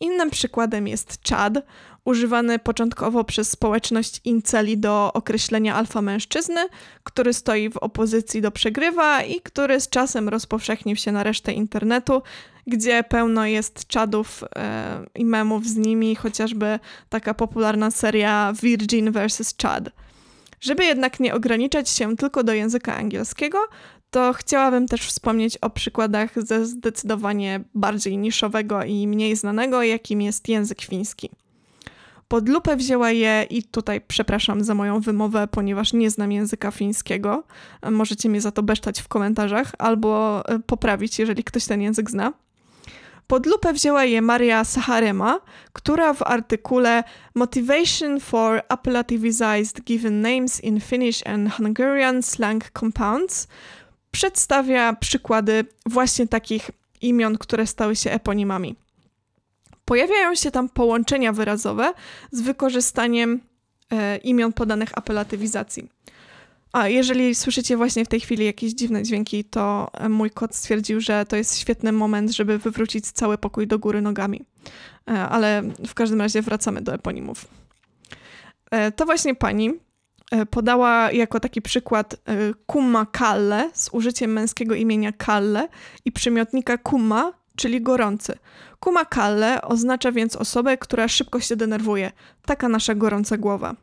Innym 0.00 0.30
przykładem 0.30 0.88
jest 0.88 1.18
Chad, 1.28 1.54
używany 2.04 2.58
początkowo 2.58 3.24
przez 3.24 3.50
społeczność 3.50 4.20
inceli 4.24 4.78
do 4.78 5.12
określenia 5.12 5.74
alfa 5.74 6.02
mężczyzny, 6.02 6.68
który 7.04 7.34
stoi 7.34 7.70
w 7.70 7.76
opozycji 7.76 8.40
do 8.40 8.50
przegrywa 8.50 9.22
i 9.22 9.40
który 9.40 9.80
z 9.80 9.88
czasem 9.88 10.28
rozpowszechnił 10.28 10.96
się 10.96 11.12
na 11.12 11.22
resztę 11.22 11.52
internetu, 11.52 12.22
gdzie 12.66 13.04
pełno 13.04 13.46
jest 13.46 13.86
czadów 13.86 14.44
e, 14.56 15.04
i 15.14 15.24
memów 15.24 15.66
z 15.66 15.76
nimi, 15.76 16.16
chociażby 16.16 16.78
taka 17.08 17.34
popularna 17.34 17.90
seria 17.90 18.52
Virgin 18.62 19.12
vs. 19.12 19.54
Chad. 19.62 19.88
Żeby 20.60 20.84
jednak 20.84 21.20
nie 21.20 21.34
ograniczać 21.34 21.88
się 21.90 22.16
tylko 22.16 22.44
do 22.44 22.52
języka 22.52 22.96
angielskiego, 22.96 23.58
to 24.10 24.32
chciałabym 24.32 24.88
też 24.88 25.00
wspomnieć 25.00 25.56
o 25.56 25.70
przykładach 25.70 26.30
ze 26.44 26.66
zdecydowanie 26.66 27.60
bardziej 27.74 28.18
niszowego 28.18 28.84
i 28.84 29.08
mniej 29.08 29.36
znanego, 29.36 29.82
jakim 29.82 30.22
jest 30.22 30.48
język 30.48 30.82
fiński. 30.82 31.30
Pod 32.28 32.48
lupę 32.48 32.76
wzięła 32.76 33.10
je 33.10 33.46
i 33.50 33.62
tutaj 33.62 34.00
przepraszam 34.00 34.64
za 34.64 34.74
moją 34.74 35.00
wymowę, 35.00 35.48
ponieważ 35.50 35.92
nie 35.92 36.10
znam 36.10 36.32
języka 36.32 36.70
fińskiego. 36.70 37.44
Możecie 37.90 38.28
mnie 38.28 38.40
za 38.40 38.50
to 38.50 38.62
besztać 38.62 39.00
w 39.00 39.08
komentarzach 39.08 39.72
albo 39.78 40.42
e, 40.48 40.58
poprawić, 40.58 41.18
jeżeli 41.18 41.44
ktoś 41.44 41.66
ten 41.66 41.82
język 41.82 42.10
zna. 42.10 42.32
Pod 43.26 43.46
lupę 43.46 43.72
wzięła 43.72 44.04
je 44.04 44.22
Maria 44.22 44.64
Saharema, 44.64 45.40
która 45.72 46.14
w 46.14 46.22
artykule 46.22 47.04
Motivation 47.34 48.20
for 48.20 48.62
Appellativized 48.68 49.84
Given 49.84 50.20
Names 50.20 50.64
in 50.64 50.80
Finnish 50.80 51.26
and 51.26 51.54
Hungarian 51.54 52.22
Slang 52.22 52.70
Compounds 52.70 53.48
przedstawia 54.10 54.92
przykłady 54.92 55.64
właśnie 55.86 56.28
takich 56.28 56.70
imion, 57.00 57.38
które 57.38 57.66
stały 57.66 57.96
się 57.96 58.10
eponimami. 58.10 58.76
Pojawiają 59.84 60.34
się 60.34 60.50
tam 60.50 60.68
połączenia 60.68 61.32
wyrazowe 61.32 61.94
z 62.30 62.40
wykorzystaniem 62.40 63.40
e, 63.92 64.16
imion 64.16 64.52
podanych 64.52 64.98
apelatywizacji. 64.98 65.88
A 66.72 66.88
jeżeli 66.88 67.34
słyszycie 67.34 67.76
właśnie 67.76 68.04
w 68.04 68.08
tej 68.08 68.20
chwili 68.20 68.44
jakieś 68.44 68.72
dziwne 68.72 69.02
dźwięki, 69.02 69.44
to 69.44 69.90
e, 69.92 70.08
mój 70.08 70.30
kot 70.30 70.54
stwierdził, 70.54 71.00
że 71.00 71.26
to 71.26 71.36
jest 71.36 71.58
świetny 71.58 71.92
moment, 71.92 72.30
żeby 72.30 72.58
wywrócić 72.58 73.10
cały 73.10 73.38
pokój 73.38 73.66
do 73.66 73.78
góry 73.78 74.02
nogami. 74.02 74.42
E, 75.10 75.12
ale 75.12 75.62
w 75.86 75.94
każdym 75.94 76.20
razie 76.20 76.42
wracamy 76.42 76.82
do 76.82 76.94
eponimów. 76.94 77.48
E, 78.70 78.92
to 78.92 79.04
właśnie 79.04 79.34
pani 79.34 79.70
podała 80.50 81.12
jako 81.12 81.40
taki 81.40 81.62
przykład 81.62 82.16
kumma 82.66 83.06
kalle 83.06 83.70
z 83.74 83.88
użyciem 83.92 84.32
męskiego 84.32 84.74
imienia 84.74 85.12
kalle 85.12 85.68
i 86.04 86.12
przymiotnika 86.12 86.78
kumma, 86.78 87.32
czyli 87.56 87.82
gorący. 87.82 88.38
Kuma 88.80 89.04
kalle 89.04 89.62
oznacza 89.62 90.12
więc 90.12 90.36
osobę, 90.36 90.78
która 90.78 91.08
szybko 91.08 91.40
się 91.40 91.56
denerwuje. 91.56 92.12
Taka 92.46 92.68
nasza 92.68 92.94
gorąca 92.94 93.36
głowa. 93.36 93.74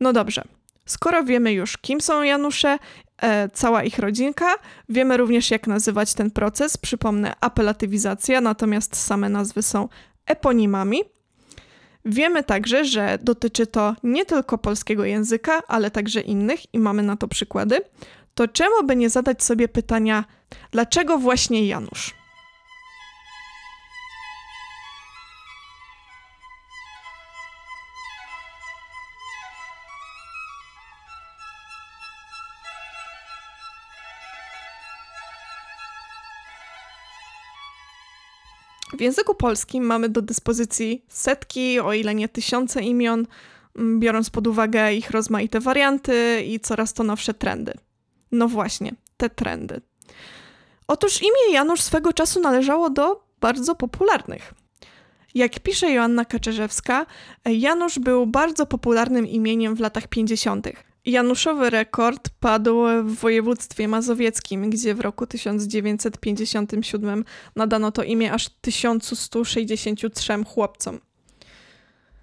No 0.00 0.12
dobrze. 0.12 0.42
Skoro 0.86 1.24
wiemy 1.24 1.52
już, 1.52 1.76
kim 1.78 2.00
są 2.00 2.22
Janusze, 2.22 2.78
e, 3.22 3.48
cała 3.48 3.82
ich 3.82 3.98
rodzinka, 3.98 4.46
wiemy 4.88 5.16
również, 5.16 5.50
jak 5.50 5.66
nazywać 5.66 6.14
ten 6.14 6.30
proces. 6.30 6.76
Przypomnę, 6.76 7.34
apelatywizacja, 7.40 8.40
natomiast 8.40 8.96
same 8.96 9.28
nazwy 9.28 9.62
są 9.62 9.88
eponimami. 10.26 11.02
Wiemy 12.04 12.42
także, 12.42 12.84
że 12.84 13.18
dotyczy 13.22 13.66
to 13.66 13.96
nie 14.02 14.24
tylko 14.24 14.58
polskiego 14.58 15.04
języka, 15.04 15.62
ale 15.68 15.90
także 15.90 16.20
innych 16.20 16.74
i 16.74 16.78
mamy 16.78 17.02
na 17.02 17.16
to 17.16 17.28
przykłady. 17.28 17.80
To 18.34 18.48
czemu 18.48 18.84
by 18.84 18.96
nie 18.96 19.10
zadać 19.10 19.42
sobie 19.42 19.68
pytania, 19.68 20.24
dlaczego 20.70 21.18
właśnie 21.18 21.66
Janusz? 21.66 22.14
W 38.92 39.00
języku 39.00 39.34
polskim 39.34 39.84
mamy 39.84 40.08
do 40.08 40.22
dyspozycji 40.22 41.04
setki, 41.08 41.80
o 41.80 41.92
ile 41.92 42.14
nie 42.14 42.28
tysiące 42.28 42.82
imion, 42.82 43.26
mm, 43.76 44.00
biorąc 44.00 44.30
pod 44.30 44.46
uwagę 44.46 44.94
ich 44.94 45.10
rozmaite 45.10 45.60
warianty 45.60 46.42
i 46.46 46.60
coraz 46.60 46.92
to 46.92 47.04
nowsze 47.04 47.34
trendy. 47.34 47.72
No 48.32 48.48
właśnie, 48.48 48.92
te 49.16 49.30
trendy. 49.30 49.80
Otóż 50.86 51.22
imię 51.22 51.52
Janusz 51.52 51.80
swego 51.80 52.12
czasu 52.12 52.40
należało 52.40 52.90
do 52.90 53.24
bardzo 53.40 53.74
popularnych. 53.74 54.54
Jak 55.34 55.60
pisze 55.60 55.90
Joanna 55.92 56.24
Kaczerzewska, 56.24 57.06
Janusz 57.44 57.98
był 57.98 58.26
bardzo 58.26 58.66
popularnym 58.66 59.26
imieniem 59.26 59.74
w 59.74 59.80
latach 59.80 60.06
50. 60.06 60.66
Januszowy 61.06 61.70
rekord 61.70 62.30
padł 62.40 62.84
w 63.04 63.14
województwie 63.14 63.88
mazowieckim, 63.88 64.70
gdzie 64.70 64.94
w 64.94 65.00
roku 65.00 65.26
1957 65.26 67.24
nadano 67.56 67.92
to 67.92 68.02
imię 68.02 68.32
aż 68.32 68.48
1163 68.48 70.44
chłopcom. 70.46 71.00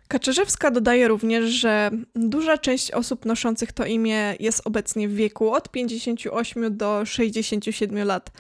Kaczerzewska 0.08 0.72
dodaje 0.72 1.08
również, 1.08 1.46
że 1.46 1.92
duża 2.16 2.58
część 2.58 2.92
osób 2.92 3.26
noszących 3.26 3.72
to 3.72 3.86
imię 3.86 4.36
jest 4.40 4.62
obecnie 4.68 5.10
w 5.10 5.16
wieku 5.16 5.54
od 5.54 5.70
58 5.70 6.78
do 6.78 7.06
67 7.06 8.08
lat, 8.08 8.32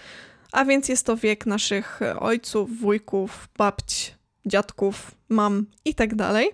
a 0.51 0.65
więc 0.65 0.89
jest 0.89 1.05
to 1.05 1.17
wiek 1.17 1.45
naszych 1.45 1.99
ojców, 2.19 2.79
wujków, 2.79 3.49
babć, 3.57 4.15
dziadków, 4.45 5.11
mam 5.29 5.65
itd. 5.85 6.15
Tak 6.15 6.45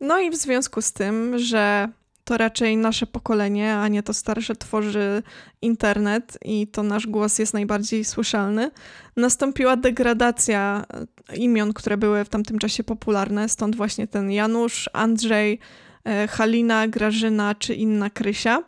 no 0.00 0.20
i 0.20 0.30
w 0.30 0.36
związku 0.36 0.82
z 0.82 0.92
tym, 0.92 1.38
że 1.38 1.88
to 2.28 2.36
raczej 2.36 2.76
nasze 2.76 3.06
pokolenie, 3.06 3.76
a 3.76 3.88
nie 3.88 4.02
to 4.02 4.14
starsze 4.14 4.56
tworzy 4.56 5.22
internet 5.62 6.38
i 6.44 6.66
to 6.66 6.82
nasz 6.82 7.06
głos 7.06 7.38
jest 7.38 7.54
najbardziej 7.54 8.04
słyszalny, 8.04 8.70
nastąpiła 9.16 9.76
degradacja 9.76 10.84
e, 11.28 11.36
imion, 11.36 11.72
które 11.72 11.96
były 11.96 12.24
w 12.24 12.28
tamtym 12.28 12.58
czasie 12.58 12.84
popularne, 12.84 13.48
stąd 13.48 13.76
właśnie 13.76 14.06
ten 14.06 14.30
Janusz, 14.30 14.90
Andrzej, 14.92 15.58
e, 16.04 16.28
Halina, 16.28 16.88
Grażyna 16.88 17.54
czy 17.54 17.74
inna 17.74 18.10
Krysia. 18.10 18.62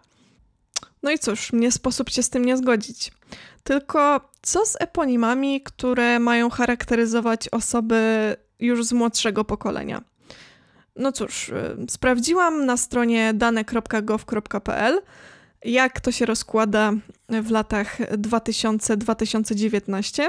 No 1.03 1.11
i 1.11 1.19
cóż, 1.19 1.53
nie 1.53 1.73
sposób 1.73 2.11
się 2.11 2.23
z 2.23 2.31
tym 2.31 2.45
nie 2.45 2.57
zgodzić. 2.57 3.13
Tylko 3.65 4.31
co 4.43 4.67
z 4.67 4.77
eponimami, 4.81 5.61
które 5.61 6.19
mają 6.19 6.51
charakteryzować 6.51 7.49
osoby 7.49 8.37
już 8.61 8.85
z 8.85 8.93
młodszego 8.93 9.45
pokolenia? 9.45 10.03
No 11.01 11.13
cóż, 11.13 11.49
y, 11.49 11.77
sprawdziłam 11.91 12.67
na 12.67 12.77
stronie 12.77 13.35
dane.gov.pl, 13.35 15.01
jak 15.65 16.01
to 16.01 16.13
się 16.13 16.27
rozkłada 16.27 16.93
w 17.29 17.51
latach 17.51 18.01
2000-2019. 18.01 20.23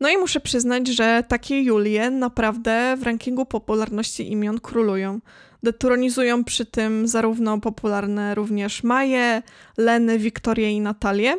No 0.00 0.08
i 0.08 0.16
muszę 0.16 0.40
przyznać, 0.40 0.88
że 0.88 1.24
takie 1.28 1.62
Julie 1.62 2.10
naprawdę 2.10 2.96
w 2.96 3.02
rankingu 3.02 3.46
popularności 3.46 4.32
imion 4.32 4.60
królują. 4.60 5.20
Detronizują 5.62 6.44
przy 6.44 6.66
tym 6.66 7.08
zarówno 7.08 7.60
popularne 7.60 8.34
również 8.34 8.82
Maje, 8.82 9.42
Leny, 9.76 10.18
Wiktorię 10.18 10.72
i 10.72 10.80
Natalię. 10.80 11.36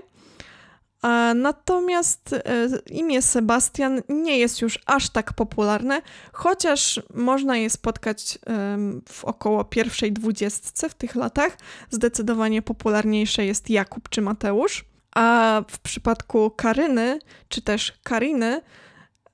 Natomiast 1.36 2.34
e, 2.34 2.42
imię 2.92 3.22
Sebastian 3.22 4.02
nie 4.10 4.38
jest 4.38 4.62
już 4.62 4.80
aż 4.86 5.10
tak 5.10 5.34
popularne, 5.34 6.02
chociaż 6.34 7.02
można 7.14 7.58
je 7.58 7.70
spotkać 7.70 8.40
w 9.10 9.26
około 9.26 9.64
pierwszej 9.64 10.14
dwudziestce 10.14 10.90
w 10.90 10.94
tych 10.94 11.16
latach. 11.16 11.58
Zdecydowanie 11.90 12.62
popularniejsze 12.62 13.46
jest 13.46 13.70
Jakub 13.70 14.10
czy 14.10 14.22
Mateusz. 14.22 14.86
A 15.16 15.62
w 15.70 15.80
przypadku 15.80 16.52
Karyny, 16.52 17.20
czy 17.50 17.62
też 17.62 17.94
Kariny, 18.04 18.62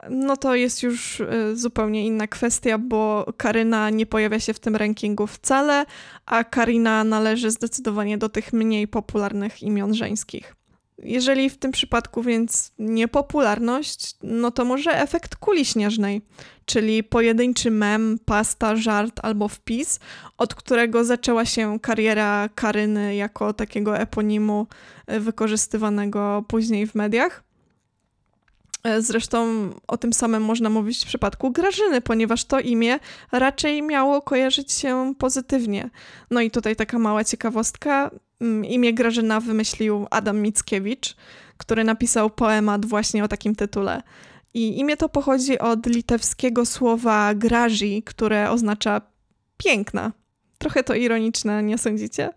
no 0.10 0.38
to 0.38 0.56
jest 0.56 0.84
już 0.84 1.22
e, 1.22 1.56
zupełnie 1.56 2.06
inna 2.06 2.28
kwestia, 2.28 2.78
bo 2.78 3.34
Karyna 3.38 3.90
nie 3.90 4.06
pojawia 4.06 4.40
się 4.40 4.54
w 4.54 4.60
tym 4.60 4.76
rankingu 4.76 5.28
wcale, 5.28 5.86
a 6.26 6.44
Karina 6.44 7.04
należy 7.04 7.52
zdecydowanie 7.52 8.18
do 8.18 8.30
tych 8.30 8.54
mniej 8.54 8.88
popularnych 8.88 9.64
imion 9.64 9.94
żeńskich. 9.94 10.56
Jeżeli 10.98 11.50
w 11.50 11.58
tym 11.58 11.72
przypadku 11.72 12.24
więc 12.24 12.72
niepopularność, 12.80 14.16
no 14.24 14.52
to 14.52 14.66
może 14.66 15.02
efekt 15.02 15.36
kuli 15.36 15.66
śnieżnej, 15.66 16.22
czyli 16.66 17.04
pojedynczy 17.04 17.72
mem, 17.72 18.20
pasta, 18.26 18.76
żart 18.76 19.20
albo 19.24 19.48
wpis, 19.48 20.00
od 20.38 20.56
którego 20.56 21.04
zaczęła 21.04 21.46
się 21.46 21.80
kariera 21.80 22.50
Karyny 22.56 23.16
jako 23.16 23.54
takiego 23.54 23.98
eponimu 23.98 24.68
e, 25.08 25.20
wykorzystywanego 25.20 26.44
później 26.48 26.88
w 26.88 26.96
mediach. 26.96 27.44
E, 28.84 29.02
zresztą 29.02 29.70
o 29.88 29.98
tym 29.98 30.14
samym 30.14 30.44
można 30.44 30.70
mówić 30.70 31.04
w 31.04 31.08
przypadku 31.08 31.52
Grażyny, 31.52 32.02
ponieważ 32.02 32.46
to 32.46 32.60
imię 32.60 33.00
raczej 33.32 33.82
miało 33.82 34.22
kojarzyć 34.22 34.72
się 34.72 35.14
pozytywnie. 35.20 35.90
No 36.32 36.42
i 36.42 36.52
tutaj 36.52 36.76
taka 36.76 37.00
mała 37.00 37.24
ciekawostka. 37.24 38.12
Mm, 38.44 38.66
imię 38.66 38.94
Grażyna 38.94 39.40
wymyślił 39.40 40.08
Adam 40.12 40.42
Mickiewicz, 40.42 41.16
który 41.58 41.84
napisał 41.84 42.30
poemat 42.30 42.86
właśnie 42.86 43.24
o 43.24 43.28
takim 43.28 43.56
tytule. 43.56 44.04
I 44.54 44.80
imię 44.80 44.98
to 44.98 45.10
pochodzi 45.10 45.60
od 45.60 45.86
litewskiego 45.86 46.66
słowa 46.66 47.34
graži, 47.34 48.04
które 48.06 48.50
oznacza 48.50 49.02
piękna. 49.58 50.12
Trochę 50.58 50.84
to 50.84 50.96
ironiczne, 50.96 51.64
nie 51.64 51.78
sądzicie? 51.78 52.30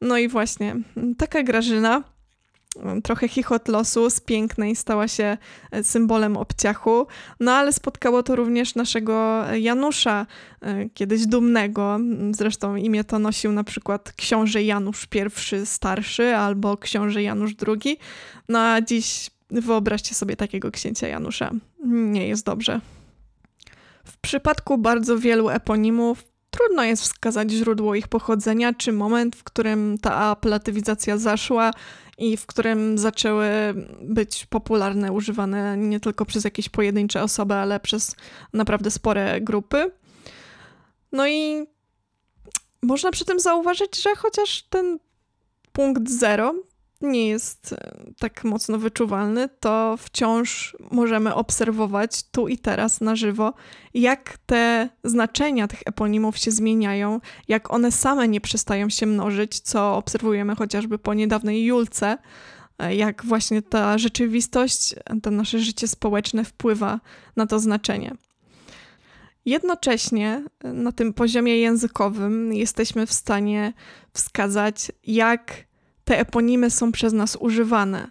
No 0.00 0.18
i 0.18 0.28
właśnie, 0.28 0.76
taka 1.18 1.42
Grażyna 1.42 2.02
trochę 3.04 3.28
chichot 3.28 3.68
losu 3.68 4.10
z 4.10 4.20
pięknej 4.20 4.76
stała 4.76 5.08
się 5.08 5.36
e, 5.70 5.84
symbolem 5.84 6.36
obciachu, 6.36 7.06
no 7.40 7.52
ale 7.52 7.72
spotkało 7.72 8.22
to 8.22 8.36
również 8.36 8.74
naszego 8.74 9.44
Janusza, 9.54 10.26
e, 10.60 10.88
kiedyś 10.88 11.26
dumnego. 11.26 11.98
Zresztą 12.30 12.76
imię 12.76 13.04
to 13.04 13.18
nosił 13.18 13.52
na 13.52 13.64
przykład 13.64 14.12
książę 14.12 14.62
Janusz 14.62 15.08
I 15.14 15.66
starszy 15.66 16.36
albo 16.36 16.76
książę 16.76 17.22
Janusz 17.22 17.52
II. 17.66 17.98
No 18.48 18.58
a 18.58 18.80
dziś 18.80 19.30
wyobraźcie 19.50 20.14
sobie 20.14 20.36
takiego 20.36 20.70
księcia 20.70 21.08
Janusza. 21.08 21.50
Nie 21.86 22.28
jest 22.28 22.46
dobrze. 22.46 22.80
W 24.04 24.16
przypadku 24.16 24.78
bardzo 24.78 25.18
wielu 25.18 25.48
eponimów 25.48 26.24
trudno 26.50 26.84
jest 26.84 27.02
wskazać 27.02 27.50
źródło 27.50 27.94
ich 27.94 28.08
pochodzenia, 28.08 28.72
czy 28.72 28.92
moment, 28.92 29.36
w 29.36 29.44
którym 29.44 29.98
ta 29.98 30.14
aplatywizacja 30.14 31.18
zaszła, 31.18 31.70
i 32.18 32.36
w 32.36 32.46
którym 32.46 32.98
zaczęły 32.98 33.48
być 34.00 34.46
popularne, 34.46 35.12
używane 35.12 35.76
nie 35.76 36.00
tylko 36.00 36.24
przez 36.24 36.44
jakieś 36.44 36.68
pojedyncze 36.68 37.22
osoby, 37.22 37.54
ale 37.54 37.80
przez 37.80 38.16
naprawdę 38.52 38.90
spore 38.90 39.40
grupy. 39.40 39.90
No 41.12 41.28
i 41.28 41.66
można 42.82 43.10
przy 43.10 43.24
tym 43.24 43.40
zauważyć, 43.40 44.02
że 44.02 44.14
chociaż 44.16 44.62
ten 44.62 44.98
punkt 45.72 46.10
zero 46.10 46.54
nie 47.04 47.28
jest 47.28 47.72
e, 47.72 48.04
tak 48.18 48.44
mocno 48.44 48.78
wyczuwalny, 48.78 49.48
to 49.60 49.96
wciąż 49.98 50.76
możemy 50.90 51.34
obserwować 51.34 52.22
tu 52.22 52.48
i 52.48 52.58
teraz 52.58 53.00
na 53.00 53.16
żywo, 53.16 53.54
jak 53.94 54.38
te 54.46 54.88
znaczenia 55.04 55.68
tych 55.68 55.82
eponimów 55.86 56.38
się 56.38 56.50
zmieniają, 56.50 57.20
jak 57.48 57.72
one 57.72 57.92
same 57.92 58.28
nie 58.28 58.40
przestają 58.40 58.88
się 58.88 59.06
mnożyć, 59.06 59.60
co 59.60 59.96
obserwujemy 59.96 60.56
chociażby 60.56 60.98
po 60.98 61.14
niedawnej 61.14 61.64
Julce, 61.64 62.18
e, 62.78 62.94
jak 62.94 63.24
właśnie 63.24 63.62
ta 63.62 63.98
rzeczywistość, 63.98 64.94
to 65.22 65.30
nasze 65.30 65.58
życie 65.58 65.88
społeczne 65.88 66.44
wpływa 66.44 67.00
na 67.36 67.46
to 67.46 67.58
znaczenie. 67.58 68.16
Jednocześnie 69.44 70.44
e, 70.64 70.72
na 70.72 70.92
tym 70.92 71.12
poziomie 71.12 71.58
językowym 71.58 72.54
jesteśmy 72.54 73.06
w 73.06 73.12
stanie 73.12 73.72
wskazać, 74.12 74.92
jak 75.06 75.64
te 76.04 76.18
eponimy 76.18 76.70
są 76.70 76.92
przez 76.92 77.12
nas 77.12 77.36
używane. 77.40 78.10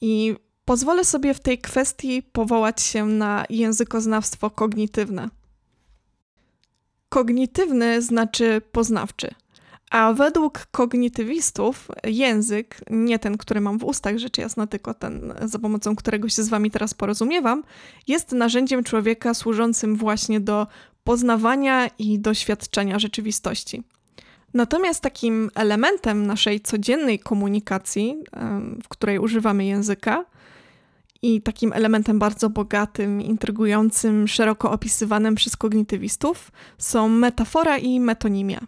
I 0.00 0.36
pozwolę 0.64 1.04
sobie 1.04 1.34
w 1.34 1.40
tej 1.40 1.58
kwestii 1.58 2.22
powołać 2.22 2.82
się 2.82 3.06
na 3.06 3.44
językoznawstwo 3.50 4.50
kognitywne. 4.50 5.28
Kognitywny 7.08 8.02
znaczy 8.02 8.62
poznawczy. 8.72 9.34
A 9.90 10.12
według 10.12 10.66
kognitywistów 10.70 11.88
język, 12.04 12.80
nie 12.90 13.18
ten, 13.18 13.36
który 13.36 13.60
mam 13.60 13.78
w 13.78 13.84
ustach, 13.84 14.18
rzecz 14.18 14.38
jasna, 14.38 14.66
tylko 14.66 14.94
ten, 14.94 15.34
za 15.42 15.58
pomocą 15.58 15.96
którego 15.96 16.28
się 16.28 16.42
z 16.42 16.48
wami 16.48 16.70
teraz 16.70 16.94
porozumiewam, 16.94 17.62
jest 18.06 18.32
narzędziem 18.32 18.84
człowieka 18.84 19.34
służącym 19.34 19.96
właśnie 19.96 20.40
do 20.40 20.66
poznawania 21.04 21.90
i 21.98 22.18
doświadczenia 22.18 22.98
rzeczywistości. 22.98 23.82
Natomiast 24.54 25.00
takim 25.00 25.50
elementem 25.54 26.26
naszej 26.26 26.60
codziennej 26.60 27.18
komunikacji, 27.18 28.16
w 28.84 28.88
której 28.88 29.18
używamy 29.18 29.64
języka, 29.64 30.24
i 31.22 31.42
takim 31.42 31.72
elementem 31.72 32.18
bardzo 32.18 32.50
bogatym, 32.50 33.22
intrygującym, 33.22 34.28
szeroko 34.28 34.70
opisywanym 34.70 35.34
przez 35.34 35.56
kognitywistów 35.56 36.52
są 36.78 37.08
metafora 37.08 37.78
i 37.78 38.00
metonimia. 38.00 38.60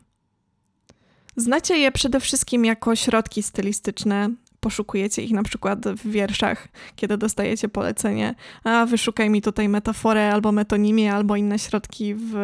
Znacie 1.37 1.79
je 1.79 1.93
przede 1.93 2.21
wszystkim 2.21 2.65
jako 2.65 2.97
środki 2.97 3.43
stylistyczne. 3.43 4.31
Poszukujecie 4.61 5.23
ich 5.23 5.31
na 5.31 5.43
przykład 5.43 5.89
w 5.89 6.11
wierszach, 6.11 6.69
kiedy 6.97 7.17
dostajecie 7.17 7.69
polecenie, 7.69 8.35
a 8.65 8.87
wyszukaj 8.87 9.31
mi 9.31 9.43
tutaj 9.43 9.69
metaforę 9.69 10.33
albo 10.33 10.53
metonimię, 10.53 11.15
albo 11.15 11.37
inne 11.37 11.59
środki 11.59 12.15
w 12.15 12.35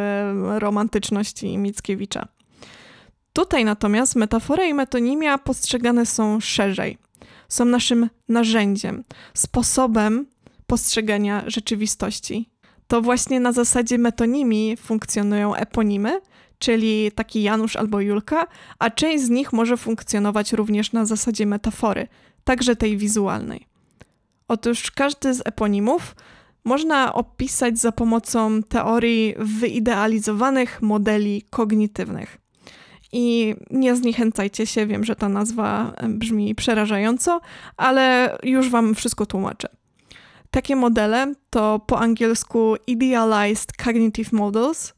romantyczności 0.58 1.58
Mickiewicza. 1.58 2.28
Tutaj 3.36 3.64
natomiast 3.64 4.16
metafora 4.16 4.64
i 4.64 4.74
metonimia 4.74 5.38
postrzegane 5.38 6.06
są 6.06 6.40
szerzej. 6.40 6.98
Są 7.48 7.64
naszym 7.64 8.10
narzędziem, 8.28 9.04
sposobem 9.34 10.26
postrzegania 10.66 11.42
rzeczywistości. 11.46 12.50
To 12.86 13.02
właśnie 13.02 13.40
na 13.40 13.52
zasadzie 13.52 13.98
metonimii 13.98 14.76
funkcjonują 14.76 15.54
eponimy, 15.54 16.20
czyli 16.58 17.12
taki 17.12 17.42
Janusz 17.42 17.76
albo 17.76 18.00
Julka, 18.00 18.46
a 18.78 18.90
część 18.90 19.24
z 19.24 19.30
nich 19.30 19.52
może 19.52 19.76
funkcjonować 19.76 20.52
również 20.52 20.92
na 20.92 21.04
zasadzie 21.04 21.46
metafory, 21.46 22.08
także 22.44 22.76
tej 22.76 22.96
wizualnej. 22.96 23.66
Otóż 24.48 24.90
każdy 24.90 25.34
z 25.34 25.42
eponimów 25.44 26.16
można 26.64 27.14
opisać 27.14 27.78
za 27.78 27.92
pomocą 27.92 28.62
teorii 28.62 29.34
wyidealizowanych 29.38 30.82
modeli 30.82 31.42
kognitywnych. 31.50 32.45
I 33.18 33.54
nie 33.70 33.96
zniechęcajcie 33.96 34.66
się, 34.66 34.86
wiem, 34.86 35.04
że 35.04 35.16
ta 35.16 35.28
nazwa 35.28 35.92
brzmi 36.08 36.54
przerażająco, 36.54 37.40
ale 37.76 38.36
już 38.42 38.70
Wam 38.70 38.94
wszystko 38.94 39.26
tłumaczę. 39.26 39.68
Takie 40.50 40.76
modele 40.76 41.34
to 41.50 41.80
po 41.86 41.98
angielsku 41.98 42.74
Idealized 42.86 43.72
Cognitive 43.72 44.32
Models, 44.32 44.94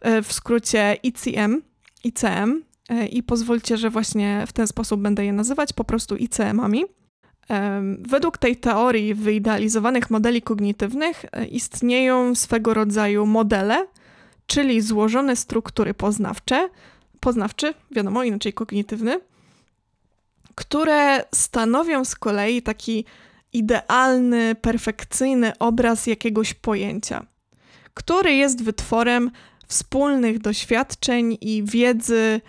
e, 0.00 0.22
w 0.22 0.32
skrócie 0.32 0.96
ICM, 1.02 1.62
ICM 2.04 2.62
e, 2.88 3.06
i 3.06 3.22
pozwólcie, 3.22 3.76
że 3.76 3.90
właśnie 3.90 4.44
w 4.46 4.52
ten 4.52 4.66
sposób 4.66 5.00
będę 5.00 5.24
je 5.24 5.32
nazywać, 5.32 5.72
po 5.72 5.84
prostu 5.84 6.16
ICM-ami. 6.16 6.84
Według 7.98 8.38
tej 8.38 8.56
teorii 8.56 9.14
wyidealizowanych 9.14 10.10
modeli 10.10 10.42
kognitywnych 10.42 11.24
e, 11.32 11.46
istnieją 11.46 12.34
swego 12.34 12.74
rodzaju 12.74 13.26
modele, 13.26 13.86
czyli 14.46 14.80
złożone 14.80 15.36
struktury 15.36 15.94
poznawcze, 15.94 16.68
poznawczy, 17.24 17.74
wiadomo, 17.90 18.24
inaczej 18.24 18.52
kognitywny, 18.52 19.20
które 20.54 21.24
stanowią 21.34 22.04
z 22.04 22.14
kolei 22.14 22.62
taki 22.62 23.04
idealny, 23.52 24.54
perfekcyjny 24.54 25.58
obraz 25.58 26.06
jakiegoś 26.06 26.54
pojęcia, 26.54 27.26
który 27.94 28.34
jest 28.34 28.62
wytworem 28.62 29.30
wspólnych 29.68 30.38
doświadczeń 30.38 31.38
i 31.40 31.62
wiedzy 31.64 32.40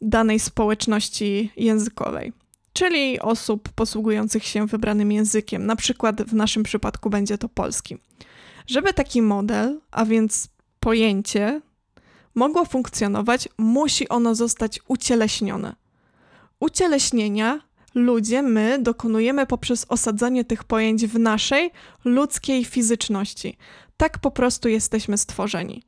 danej 0.00 0.38
społeczności 0.38 1.52
językowej, 1.56 2.32
czyli 2.72 3.20
osób 3.20 3.68
posługujących 3.68 4.44
się 4.44 4.66
wybranym 4.66 5.12
językiem. 5.12 5.66
Na 5.66 5.76
przykład 5.76 6.22
w 6.22 6.34
naszym 6.34 6.62
przypadku 6.62 7.10
będzie 7.10 7.38
to 7.38 7.48
polski. 7.48 7.98
Żeby 8.66 8.92
taki 8.92 9.22
model, 9.22 9.80
a 9.90 10.04
więc 10.04 10.48
pojęcie, 10.80 11.60
mogło 12.34 12.64
funkcjonować, 12.64 13.48
musi 13.58 14.08
ono 14.08 14.34
zostać 14.34 14.80
ucieleśnione. 14.88 15.76
Ucieleśnienia 16.60 17.60
ludzie, 17.94 18.42
my 18.42 18.78
dokonujemy 18.78 19.46
poprzez 19.46 19.86
osadzanie 19.88 20.44
tych 20.44 20.64
pojęć 20.64 21.06
w 21.06 21.18
naszej 21.18 21.70
ludzkiej 22.04 22.64
fizyczności. 22.64 23.56
Tak 23.96 24.18
po 24.18 24.30
prostu 24.30 24.68
jesteśmy 24.68 25.18
stworzeni. 25.18 25.82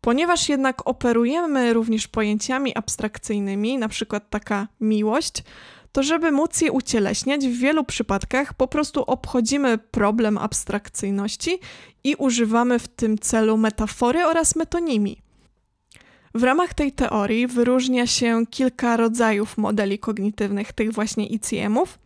Ponieważ 0.00 0.48
jednak 0.48 0.88
operujemy 0.88 1.72
również 1.72 2.08
pojęciami 2.08 2.76
abstrakcyjnymi, 2.76 3.78
przykład 3.88 4.30
taka 4.30 4.68
miłość, 4.80 5.42
to 5.92 6.02
żeby 6.02 6.32
móc 6.32 6.60
je 6.60 6.72
ucieleśniać, 6.72 7.46
w 7.46 7.58
wielu 7.58 7.84
przypadkach 7.84 8.54
po 8.54 8.68
prostu 8.68 9.02
obchodzimy 9.02 9.78
problem 9.78 10.38
abstrakcyjności 10.38 11.58
i 12.04 12.14
używamy 12.14 12.78
w 12.78 12.88
tym 12.88 13.18
celu 13.18 13.56
metafory 13.56 14.26
oraz 14.26 14.56
metonimii. 14.56 15.27
W 16.34 16.42
ramach 16.42 16.74
tej 16.74 16.92
teorii 16.92 17.46
wyróżnia 17.46 18.06
się 18.06 18.46
kilka 18.50 18.96
rodzajów 18.96 19.58
modeli 19.58 19.98
kognitywnych, 19.98 20.72
tych 20.72 20.92
właśnie 20.92 21.26
ICM-ów, 21.26 21.98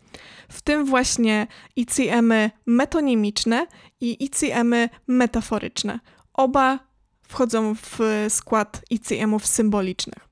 w 0.48 0.62
tym 0.62 0.84
właśnie 0.84 1.46
ICM-y 1.76 2.50
metonimiczne 2.66 3.66
i 4.00 4.24
ICM-y 4.24 4.88
metaforyczne. 5.06 6.00
Oba 6.34 6.78
wchodzą 7.22 7.74
w 7.74 7.98
skład 8.28 8.82
ICM-ów 8.90 9.46
symbolicznych. 9.46 10.28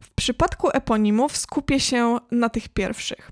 W 0.00 0.10
przypadku 0.14 0.68
eponimów 0.72 1.36
skupię 1.36 1.80
się 1.80 2.18
na 2.30 2.48
tych 2.48 2.68
pierwszych. 2.68 3.30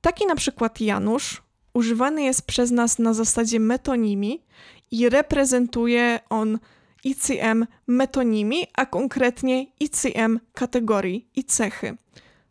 Taki 0.00 0.26
na 0.26 0.34
przykład 0.34 0.80
Janusz 0.80 1.42
używany 1.74 2.22
jest 2.22 2.46
przez 2.46 2.70
nas 2.70 2.98
na 2.98 3.14
zasadzie 3.14 3.60
metonimii 3.60 4.44
i 4.90 5.08
reprezentuje 5.08 6.20
on 6.30 6.58
ICM 7.04 7.66
metonimii, 7.86 8.66
a 8.74 8.86
konkretnie 8.86 9.66
ICM 9.80 10.40
kategorii 10.52 11.28
i 11.36 11.44
cechy. 11.44 11.96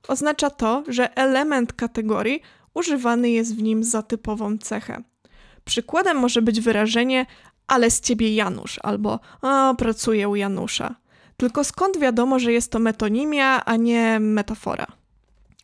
Oznacza 0.08 0.50
to, 0.50 0.84
że 0.88 1.16
element 1.16 1.74
kategorii 1.74 2.42
używany 2.74 3.30
jest 3.30 3.56
w 3.56 3.62
nim 3.62 3.84
za 3.84 4.02
typową 4.02 4.58
cechę. 4.58 5.04
Przykładem 5.66 6.18
może 6.18 6.42
być 6.42 6.62
wyrażenie 6.62 7.26
ale 7.70 7.92
z 7.92 8.02
ciebie 8.02 8.36
Janusz 8.36 8.80
albo 8.84 9.20
a, 9.42 9.74
pracuję 9.78 10.30
u 10.30 10.36
Janusza. 10.36 10.96
Tylko 11.38 11.64
skąd 11.64 11.98
wiadomo, 12.00 12.40
że 12.40 12.52
jest 12.52 12.72
to 12.72 12.80
metonimia, 12.80 13.66
a 13.66 13.76
nie 13.76 14.20
metafora? 14.20 14.88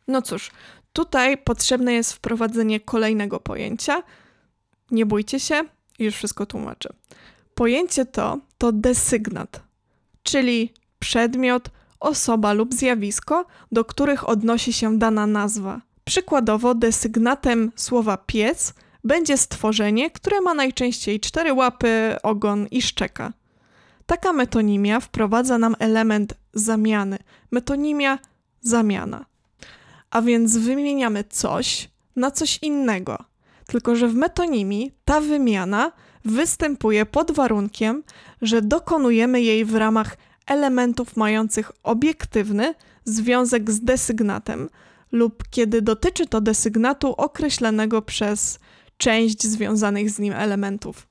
No 0.07 0.21
cóż, 0.21 0.51
tutaj 0.93 1.37
potrzebne 1.37 1.93
jest 1.93 2.13
wprowadzenie 2.13 2.79
kolejnego 2.79 3.39
pojęcia. 3.39 4.03
Nie 4.91 5.05
bójcie 5.05 5.39
się, 5.39 5.63
już 5.99 6.15
wszystko 6.15 6.45
tłumaczę. 6.45 6.89
Pojęcie 7.55 8.05
to 8.05 8.39
to 8.57 8.71
desygnat, 8.71 9.63
czyli 10.23 10.73
przedmiot, 10.99 11.69
osoba 11.99 12.53
lub 12.53 12.73
zjawisko, 12.73 13.45
do 13.71 13.85
których 13.85 14.29
odnosi 14.29 14.73
się 14.73 14.99
dana 14.99 15.27
nazwa. 15.27 15.81
Przykładowo 16.05 16.75
desygnatem 16.75 17.71
słowa 17.75 18.17
pies 18.17 18.73
będzie 19.03 19.37
stworzenie, 19.37 20.11
które 20.11 20.41
ma 20.41 20.53
najczęściej 20.53 21.19
cztery 21.19 21.53
łapy, 21.53 22.15
ogon 22.23 22.67
i 22.71 22.81
szczeka. 22.81 23.33
Taka 24.05 24.33
metonimia 24.33 24.99
wprowadza 24.99 25.57
nam 25.57 25.75
element 25.79 26.33
zamiany. 26.53 27.17
Metonimia 27.51 28.19
zamiana. 28.61 29.25
A 30.11 30.21
więc 30.21 30.57
wymieniamy 30.57 31.23
coś 31.23 31.89
na 32.15 32.31
coś 32.31 32.59
innego. 32.61 33.17
Tylko, 33.67 33.95
że 33.95 34.07
w 34.07 34.15
metonimii 34.15 34.91
ta 35.05 35.21
wymiana 35.21 35.91
występuje 36.25 37.05
pod 37.05 37.31
warunkiem, 37.31 38.03
że 38.41 38.61
dokonujemy 38.61 39.41
jej 39.41 39.65
w 39.65 39.75
ramach 39.75 40.17
elementów 40.47 41.17
mających 41.17 41.71
obiektywny 41.83 42.73
związek 43.05 43.71
z 43.71 43.79
desygnatem 43.79 44.69
lub 45.11 45.43
kiedy 45.49 45.81
dotyczy 45.81 46.25
to 46.25 46.41
desygnatu 46.41 47.13
określonego 47.13 48.01
przez 48.01 48.59
część 48.97 49.43
związanych 49.43 50.09
z 50.09 50.19
nim 50.19 50.33
elementów. 50.33 51.07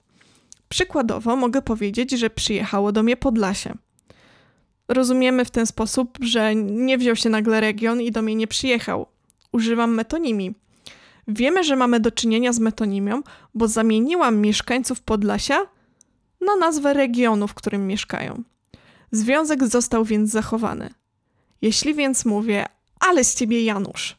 Przykładowo 0.68 1.36
mogę 1.36 1.62
powiedzieć, 1.62 2.10
że 2.10 2.30
przyjechało 2.30 2.92
do 2.92 3.02
mnie 3.02 3.16
Podlasie. 3.16 3.74
Rozumiemy 4.88 5.44
w 5.44 5.50
ten 5.50 5.66
sposób, 5.66 6.18
że 6.20 6.54
nie 6.54 6.98
wziął 6.98 7.16
się 7.16 7.28
nagle 7.30 7.60
region 7.60 8.00
i 8.00 8.12
do 8.12 8.22
mnie 8.22 8.34
nie 8.34 8.46
przyjechał. 8.46 9.06
Używam 9.52 9.94
metonimii. 9.94 10.54
Wiemy, 11.28 11.64
że 11.64 11.76
mamy 11.76 12.00
do 12.00 12.10
czynienia 12.10 12.52
z 12.52 12.58
metonimią, 12.58 13.22
bo 13.54 13.68
zamieniłam 13.68 14.38
mieszkańców 14.38 15.00
Podlasia 15.00 15.66
na 16.40 16.56
nazwę 16.56 16.94
regionu, 16.94 17.48
w 17.48 17.54
którym 17.54 17.86
mieszkają. 17.86 18.42
Związek 19.12 19.66
został 19.66 20.04
więc 20.04 20.30
zachowany. 20.30 20.90
Jeśli 21.62 21.94
więc 21.94 22.24
mówię, 22.24 22.66
ale 23.00 23.24
z 23.24 23.34
ciebie 23.34 23.64
Janusz, 23.64 24.16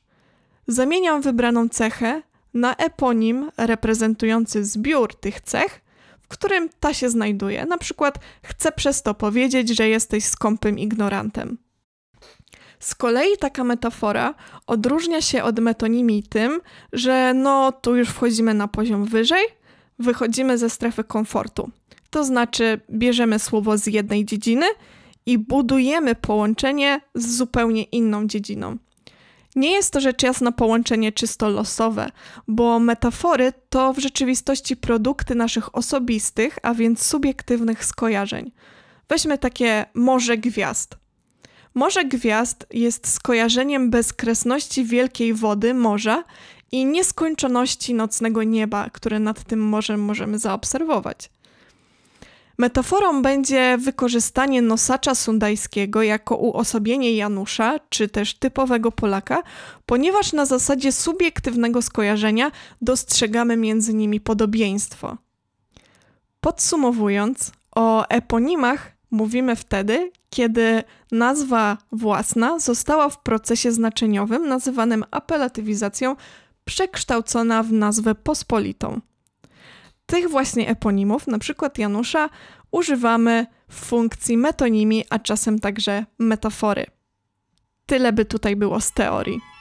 zamieniam 0.68 1.22
wybraną 1.22 1.70
cechę 1.70 2.22
na 2.54 2.76
eponim 2.76 3.52
reprezentujący 3.58 4.66
zbiór 4.66 5.16
tych 5.16 5.42
cech, 5.42 5.82
w 6.22 6.28
którym 6.28 6.70
ta 6.80 6.94
się 6.94 7.10
znajduje. 7.10 7.66
Na 7.66 7.78
przykład 7.78 8.20
chcę 8.44 8.72
przez 8.72 9.02
to 9.02 9.14
powiedzieć, 9.14 9.70
że 9.70 9.90
jesteś 9.90 10.26
skąpym 10.26 10.80
ignorantem. 10.80 11.58
Z 12.86 12.96
kolei 12.96 13.38
taka 13.38 13.64
metafora 13.64 14.34
odróżnia 14.68 15.22
się 15.22 15.44
od 15.44 15.60
metonimii 15.60 16.24
tym, 16.24 16.62
że 16.94 17.34
no 17.34 17.72
tu 17.72 17.96
już 17.96 18.10
wchodzimy 18.10 18.54
na 18.54 18.68
poziom 18.68 19.06
wyżej, 19.06 19.46
wychodzimy 20.00 20.58
ze 20.58 20.70
strefy 20.70 21.04
komfortu. 21.04 21.72
To 22.10 22.24
znaczy 22.24 22.82
bierzemy 22.92 23.40
słowo 23.40 23.78
z 23.78 23.88
jednej 23.88 24.26
dziedziny 24.26 24.66
i 25.26 25.38
budujemy 25.38 26.16
połączenie 26.16 27.02
z 27.16 27.38
zupełnie 27.38 27.84
inną 27.84 28.28
dziedziną. 28.28 28.78
Nie 29.56 29.72
jest 29.72 29.94
to 29.94 30.02
rzecz 30.02 30.24
jasna 30.24 30.52
połączenie 30.52 31.12
czysto 31.12 31.50
losowe, 31.50 32.12
bo 32.48 32.80
metafory 32.80 33.54
to 33.70 33.94
w 33.94 34.00
rzeczywistości 34.00 34.78
produkty 34.78 35.36
naszych 35.36 35.76
osobistych, 35.76 36.58
a 36.64 36.74
więc 36.74 37.06
subiektywnych 37.06 37.86
skojarzeń. 37.86 38.52
Weźmy 39.10 39.38
takie 39.38 39.86
morze 39.94 40.38
gwiazd. 40.38 41.05
Morze 41.76 42.06
gwiazd 42.06 42.66
jest 42.74 43.08
skojarzeniem 43.08 43.90
bezkresności 43.90 44.86
wielkiej 44.86 45.34
wody 45.34 45.74
morza 45.74 46.24
i 46.72 46.86
nieskończoności 46.86 47.94
nocnego 47.94 48.44
nieba, 48.44 48.90
które 48.90 49.20
nad 49.20 49.44
tym 49.44 49.60
morzem 49.60 50.04
możemy 50.04 50.40
zaobserwować. 50.40 51.30
Metaforą 52.58 53.22
będzie 53.22 53.78
wykorzystanie 53.78 54.62
nosacza 54.62 55.16
sundajskiego 55.16 56.04
jako 56.04 56.36
uosobienie 56.36 57.16
Janusza, 57.16 57.80
czy 57.90 58.10
też 58.10 58.34
typowego 58.34 58.92
Polaka, 58.92 59.44
ponieważ 59.86 60.34
na 60.34 60.46
zasadzie 60.46 60.92
subiektywnego 60.92 61.82
skojarzenia 61.82 62.52
dostrzegamy 62.82 63.58
między 63.58 63.94
nimi 63.94 64.20
podobieństwo. 64.20 65.18
Podsumowując, 66.42 67.52
o 67.76 68.08
eponimach 68.08 68.95
mówimy 69.12 69.56
wtedy, 69.56 70.12
kiedy 70.30 70.84
nazwa 71.12 71.78
własna 71.92 72.60
została 72.60 73.10
w 73.10 73.22
procesie 73.22 73.72
znaczeniowym 73.72 74.48
nazywanym 74.48 75.04
apelatywizacją 75.12 76.16
przekształcona 76.66 77.64
w 77.64 77.72
nazwę 77.72 78.16
pospolitą. 78.16 79.02
Tych 80.06 80.30
właśnie 80.30 80.70
eponimów, 80.70 81.28
przykład 81.40 81.78
Janusza, 81.78 82.30
używamy 82.72 83.46
w 83.70 83.86
funkcji 83.86 84.38
metonimii, 84.38 85.06
a 85.10 85.20
czasem 85.20 85.60
także 85.60 86.06
metafory. 86.20 86.86
Tyle 87.86 88.14
by 88.14 88.26
tutaj 88.26 88.56
było 88.56 88.82
z 88.82 88.92
teorii. 88.92 89.55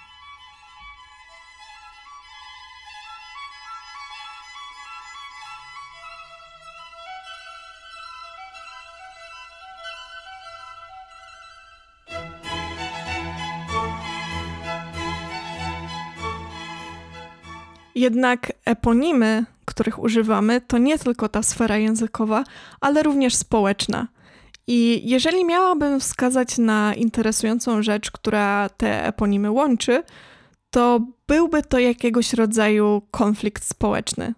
Jednak 17.95 18.53
eponimy, 18.65 19.45
których 19.65 19.99
używamy, 19.99 20.61
to 20.61 20.79
nie 20.79 20.99
tylko 20.99 21.29
ta 21.29 21.43
sfera 21.43 21.77
językowa, 21.77 22.45
ale 22.81 23.03
również 23.03 23.35
społeczna. 23.35 24.09
I 24.67 25.09
jeżeli 25.11 25.45
miałabym 25.45 26.01
wskazać 26.01 26.59
na 26.59 26.95
interesującą 26.95 27.83
rzecz, 27.83 28.11
która 28.11 28.69
te 28.77 29.07
eponimy 29.07 29.51
łączy, 29.51 30.03
to 30.71 31.01
byłby 31.29 31.63
to 31.63 31.79
jakiegoś 31.79 32.33
rodzaju 32.33 33.03
konflikt 33.11 33.65
społeczny. 33.65 34.35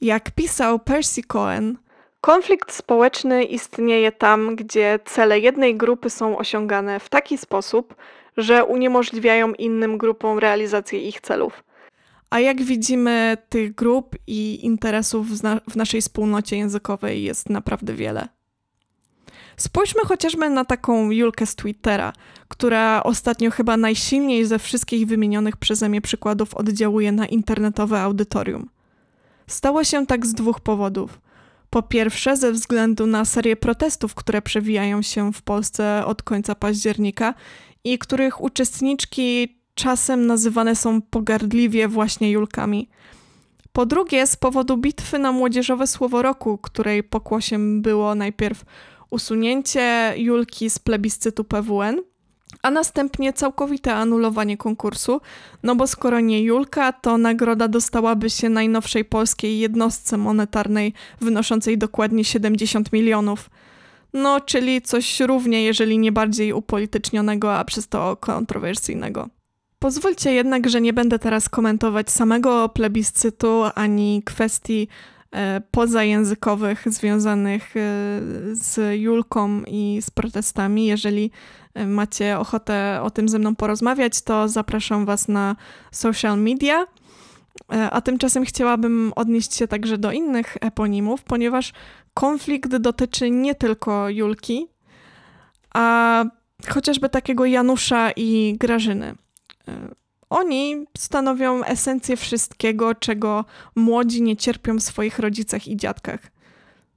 Jak 0.00 0.30
pisał 0.30 0.78
Percy 0.78 1.22
Cohen, 1.22 1.78
konflikt 2.20 2.72
społeczny 2.72 3.44
istnieje 3.44 4.12
tam, 4.12 4.56
gdzie 4.56 4.98
cele 5.04 5.40
jednej 5.40 5.76
grupy 5.76 6.10
są 6.10 6.38
osiągane 6.38 7.00
w 7.00 7.08
taki 7.08 7.38
sposób, 7.38 7.94
że 8.36 8.64
uniemożliwiają 8.64 9.52
innym 9.52 9.98
grupom 9.98 10.38
realizację 10.38 11.08
ich 11.08 11.20
celów. 11.20 11.64
A 12.30 12.40
jak 12.40 12.62
widzimy, 12.62 13.36
tych 13.48 13.74
grup 13.74 14.16
i 14.26 14.64
interesów 14.66 15.28
w 15.68 15.76
naszej 15.76 16.00
wspólnocie 16.00 16.56
językowej 16.56 17.22
jest 17.22 17.50
naprawdę 17.50 17.94
wiele. 17.94 18.28
Spójrzmy 19.56 20.02
chociażby 20.04 20.50
na 20.50 20.64
taką 20.64 21.10
Julkę 21.10 21.46
z 21.46 21.54
Twittera, 21.54 22.12
która 22.48 23.02
ostatnio 23.02 23.50
chyba 23.50 23.76
najsilniej 23.76 24.44
ze 24.44 24.58
wszystkich 24.58 25.06
wymienionych 25.06 25.56
przeze 25.56 25.88
mnie 25.88 26.00
przykładów 26.00 26.54
oddziałuje 26.54 27.12
na 27.12 27.26
internetowe 27.26 28.00
audytorium. 28.00 28.68
Stało 29.46 29.84
się 29.84 30.06
tak 30.06 30.26
z 30.26 30.34
dwóch 30.34 30.60
powodów. 30.60 31.20
Po 31.70 31.82
pierwsze, 31.82 32.36
ze 32.36 32.52
względu 32.52 33.06
na 33.06 33.24
serię 33.24 33.56
protestów, 33.56 34.14
które 34.14 34.42
przewijają 34.42 35.02
się 35.02 35.32
w 35.32 35.42
Polsce 35.42 36.06
od 36.06 36.22
końca 36.22 36.54
października 36.54 37.34
i 37.84 37.98
których 37.98 38.40
uczestniczki 38.40 39.59
czasem 39.80 40.26
nazywane 40.26 40.76
są 40.76 41.02
pogardliwie 41.02 41.88
właśnie 41.88 42.30
Julkami. 42.30 42.88
Po 43.72 43.86
drugie, 43.86 44.26
z 44.26 44.36
powodu 44.36 44.76
bitwy 44.76 45.18
na 45.18 45.32
młodzieżowe 45.32 45.86
słowo 45.86 46.22
roku, 46.22 46.58
której 46.58 47.02
pokłosiem 47.02 47.82
było 47.82 48.14
najpierw 48.14 48.64
usunięcie 49.10 50.14
Julki 50.16 50.70
z 50.70 50.78
plebiscytu 50.78 51.44
PWN, 51.44 52.02
a 52.62 52.70
następnie 52.70 53.32
całkowite 53.32 53.94
anulowanie 53.94 54.56
konkursu, 54.56 55.20
no 55.62 55.76
bo 55.76 55.86
skoro 55.86 56.20
nie 56.20 56.42
Julka, 56.42 56.92
to 56.92 57.18
nagroda 57.18 57.68
dostałaby 57.68 58.30
się 58.30 58.48
najnowszej 58.48 59.04
polskiej 59.04 59.58
jednostce 59.58 60.16
monetarnej 60.16 60.94
wynoszącej 61.20 61.78
dokładnie 61.78 62.24
70 62.24 62.92
milionów. 62.92 63.50
No, 64.12 64.40
czyli 64.40 64.82
coś 64.82 65.20
równie, 65.20 65.62
jeżeli 65.62 65.98
nie 65.98 66.12
bardziej 66.12 66.52
upolitycznionego, 66.52 67.54
a 67.54 67.64
przez 67.64 67.88
to 67.88 68.16
kontrowersyjnego. 68.16 69.28
Pozwólcie 69.80 70.32
jednak, 70.32 70.68
że 70.68 70.80
nie 70.80 70.92
będę 70.92 71.18
teraz 71.18 71.48
komentować 71.48 72.10
samego 72.10 72.68
plebiscytu 72.68 73.62
ani 73.74 74.22
kwestii 74.24 74.88
E, 75.32 75.60
pozajęzykowych 75.70 76.84
związanych 76.86 77.76
e, 77.76 77.80
z 78.52 79.00
Julką 79.00 79.62
i 79.66 79.98
z 80.02 80.10
protestami. 80.10 80.86
Jeżeli 80.86 81.30
e, 81.74 81.86
macie 81.86 82.38
ochotę 82.38 83.00
o 83.02 83.10
tym 83.10 83.28
ze 83.28 83.38
mną 83.38 83.56
porozmawiać, 83.56 84.22
to 84.22 84.48
zapraszam 84.48 85.06
Was 85.06 85.28
na 85.28 85.56
social 85.92 86.38
media. 86.38 86.86
A 87.90 88.00
tymczasem 88.00 88.44
chciałabym 88.44 89.12
odnieść 89.16 89.54
się 89.54 89.68
także 89.68 89.98
do 89.98 90.12
innych 90.12 90.56
eponimów, 90.60 91.22
ponieważ 91.22 91.72
konflikt 92.14 92.76
dotyczy 92.76 93.30
nie 93.30 93.54
tylko 93.54 94.08
Julki, 94.08 94.66
a 95.74 96.24
chociażby 96.68 97.08
takiego 97.08 97.44
Janusza 97.44 98.10
i 98.16 98.56
Grażyny. 98.60 99.14
Oni 100.30 100.86
stanowią 100.98 101.64
esencję 101.64 102.16
wszystkiego, 102.16 102.94
czego 102.94 103.44
młodzi 103.74 104.22
nie 104.22 104.36
cierpią 104.36 104.76
w 104.76 104.82
swoich 104.82 105.18
rodzicach 105.18 105.68
i 105.68 105.76
dziadkach. 105.76 106.20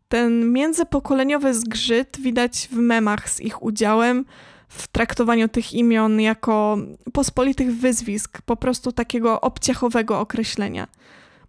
Ten 0.08 0.52
międzypokoleniowy 0.52 1.54
zgrzyt 1.54 2.18
widać 2.20 2.68
w 2.72 2.76
memach 2.76 3.30
z 3.30 3.42
ich 3.42 3.64
udziałem, 3.64 4.26
w 4.68 4.88
traktowaniu 4.88 5.48
tych 5.48 5.74
imion 5.74 6.22
jako 6.22 6.78
pospolitych 7.14 7.76
wyzwisk, 7.76 8.42
po 8.42 8.56
prostu 8.56 8.92
takiego 8.92 9.42
obciachowego 9.42 10.20
określenia. 10.20 10.88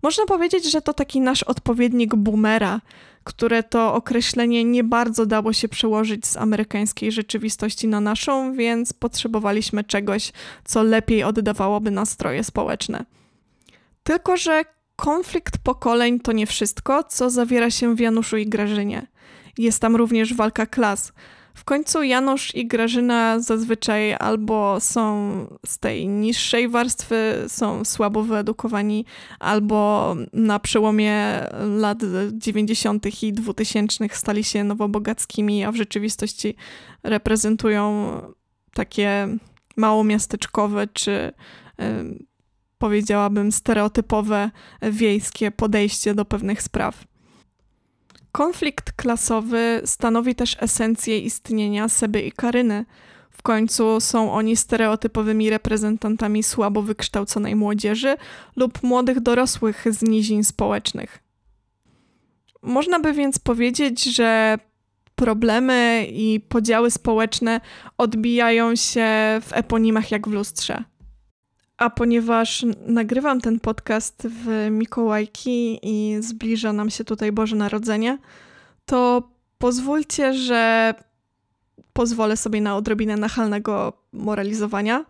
Można 0.03 0.27
powiedzieć, 0.27 0.70
że 0.70 0.83
to 0.83 0.94
taki 0.94 1.20
nasz 1.20 1.42
odpowiednik 1.42 2.14
boomera, 2.14 2.81
które 3.24 3.62
to 3.62 3.94
określenie 3.94 4.64
nie 4.64 4.84
bardzo 4.84 5.26
dało 5.26 5.52
się 5.52 5.68
przełożyć 5.68 6.26
z 6.26 6.37
amerykańskiej 6.37 7.12
rzeczywistości 7.12 7.88
na 7.88 8.00
naszą, 8.00 8.52
więc 8.52 8.92
potrzebowaliśmy 8.92 9.84
czegoś, 9.84 10.32
co 10.64 10.82
lepiej 10.82 11.24
oddawałoby 11.24 11.90
nastroje 11.90 12.44
społeczne. 12.44 13.04
Tylko, 14.02 14.37
że 14.37 14.62
konflikt 14.96 15.58
pokoleń 15.58 16.20
to 16.20 16.32
nie 16.32 16.46
wszystko, 16.46 17.04
co 17.04 17.30
zawiera 17.30 17.70
się 17.70 17.96
w 17.96 18.00
Januszu 18.00 18.37
i 18.37 18.46
Grażynie. 18.46 19.06
Jest 19.58 19.80
tam 19.80 19.96
również 19.96 20.34
walka 20.34 20.66
klas– 20.66 21.12
w 21.54 21.64
końcu 21.64 22.02
Janusz 22.02 22.54
i 22.54 22.66
Grażyna 22.66 23.40
zazwyczaj 23.40 24.14
albo 24.14 24.80
są 24.80 25.34
z 25.66 25.78
tej 25.78 26.08
niższej 26.08 26.68
warstwy, 26.68 27.44
są 27.48 27.84
słabo 27.84 28.22
wyedukowani, 28.22 29.04
albo 29.38 30.14
na 30.32 30.58
przełomie 30.58 31.40
lat 31.78 31.98
90. 32.32 33.22
i 33.22 33.32
2000 33.32 34.08
stali 34.12 34.44
się 34.44 34.64
nowobogackimi, 34.64 35.64
a 35.64 35.72
w 35.72 35.76
rzeczywistości 35.76 36.56
reprezentują 37.02 38.10
takie 38.74 39.28
małomiasteczkowe 39.76 40.86
czy 40.86 41.32
powiedziałabym 42.78 43.52
stereotypowe 43.52 44.50
wiejskie 44.82 45.50
podejście 45.50 46.14
do 46.14 46.24
pewnych 46.24 46.62
spraw. 46.62 47.04
Konflikt 48.35 48.92
klasowy 48.92 49.81
stanowi 49.85 50.35
też 50.35 50.57
esencję 50.61 51.18
istnienia 51.18 51.88
Seby 51.88 52.20
i 52.23 52.33
Karyny. 52.33 52.85
W 53.31 53.42
końcu 53.42 54.01
są 54.01 54.33
oni 54.33 54.57
stereotypowymi 54.57 55.51
reprezentantami 55.51 56.42
słabo 56.42 56.83
wykształconej 56.83 57.57
młodzieży 57.57 58.16
lub 58.57 58.83
młodych 58.83 59.20
dorosłych 59.20 59.85
z 59.90 60.03
nizin 60.03 60.44
społecznych. 60.44 61.18
Można 62.62 63.01
by 63.01 63.12
więc 63.12 63.38
powiedzieć, 63.38 64.05
że 64.05 64.59
problemy 65.14 66.07
i 66.11 66.40
podziały 66.49 66.90
społeczne 66.90 67.61
odbijają 67.99 68.77
się 68.77 69.07
w 69.42 69.49
eponimach 69.53 70.11
jak 70.11 70.29
w 70.29 70.33
lustrze. 70.33 70.85
A 71.76 71.90
ponieważ 71.90 72.66
nagrywam 72.87 73.40
ten 73.40 73.60
podcast 73.60 74.28
w 74.30 74.68
Mikołajki 74.70 75.80
i 75.82 76.16
zbliża 76.22 76.72
nam 76.72 76.90
się 76.90 77.04
tutaj 77.04 77.32
Boże 77.32 77.56
Narodzenie, 77.56 78.18
to 78.87 79.28
pozwólcie, 79.58 80.34
że 80.34 80.94
pozwolę 81.92 82.37
sobie 82.37 82.60
na 82.60 82.76
odrobinę 82.76 83.16
nachalnego 83.16 83.92
moralizowania, 84.12 85.04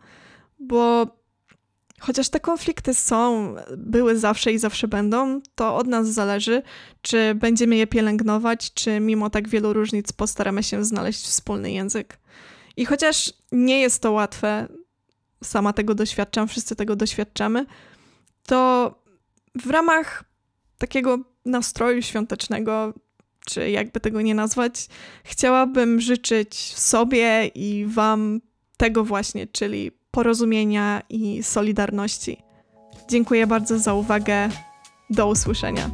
bo 0.58 1.06
chociaż 2.00 2.28
te 2.28 2.40
konflikty 2.40 2.94
są, 2.94 3.54
były 3.76 4.18
zawsze 4.18 4.52
i 4.52 4.58
zawsze 4.58 4.88
będą, 4.88 5.40
to 5.54 5.76
od 5.76 5.86
nas 5.86 6.08
zależy, 6.08 6.62
czy 7.02 7.34
będziemy 7.34 7.76
je 7.76 7.86
pielęgnować, 7.86 8.74
czy 8.74 9.00
mimo 9.00 9.30
tak 9.30 9.48
wielu 9.48 9.72
różnic 9.72 10.12
postaramy 10.12 10.62
się 10.62 10.84
znaleźć 10.84 11.24
wspólny 11.24 11.72
język. 11.72 12.18
I 12.76 12.84
chociaż 12.84 13.32
nie 13.52 13.80
jest 13.80 14.02
to 14.02 14.12
łatwe, 14.12 14.68
sama 15.44 15.72
tego 15.72 15.94
doświadczam, 15.94 16.48
wszyscy 16.48 16.76
tego 16.76 16.96
doświadczamy, 16.96 17.66
to 18.46 18.94
w 19.54 19.70
ramach 19.70 20.24
takiego 20.78 21.18
nastroju 21.44 22.02
świątecznego, 22.02 22.94
czy 23.46 23.70
jakby 23.70 24.00
tego 24.00 24.20
nie 24.20 24.34
nazwać, 24.34 24.88
chciałabym 25.24 26.00
życzyć 26.00 26.54
sobie 26.76 27.46
i 27.46 27.86
Wam 27.86 28.40
tego 28.76 29.04
właśnie, 29.04 29.46
czyli 29.46 29.90
porozumienia 30.10 31.02
i 31.08 31.42
solidarności. 31.42 32.42
Dziękuję 33.08 33.46
bardzo 33.46 33.78
za 33.78 33.94
uwagę. 33.94 34.48
Do 35.10 35.28
usłyszenia. 35.28 35.90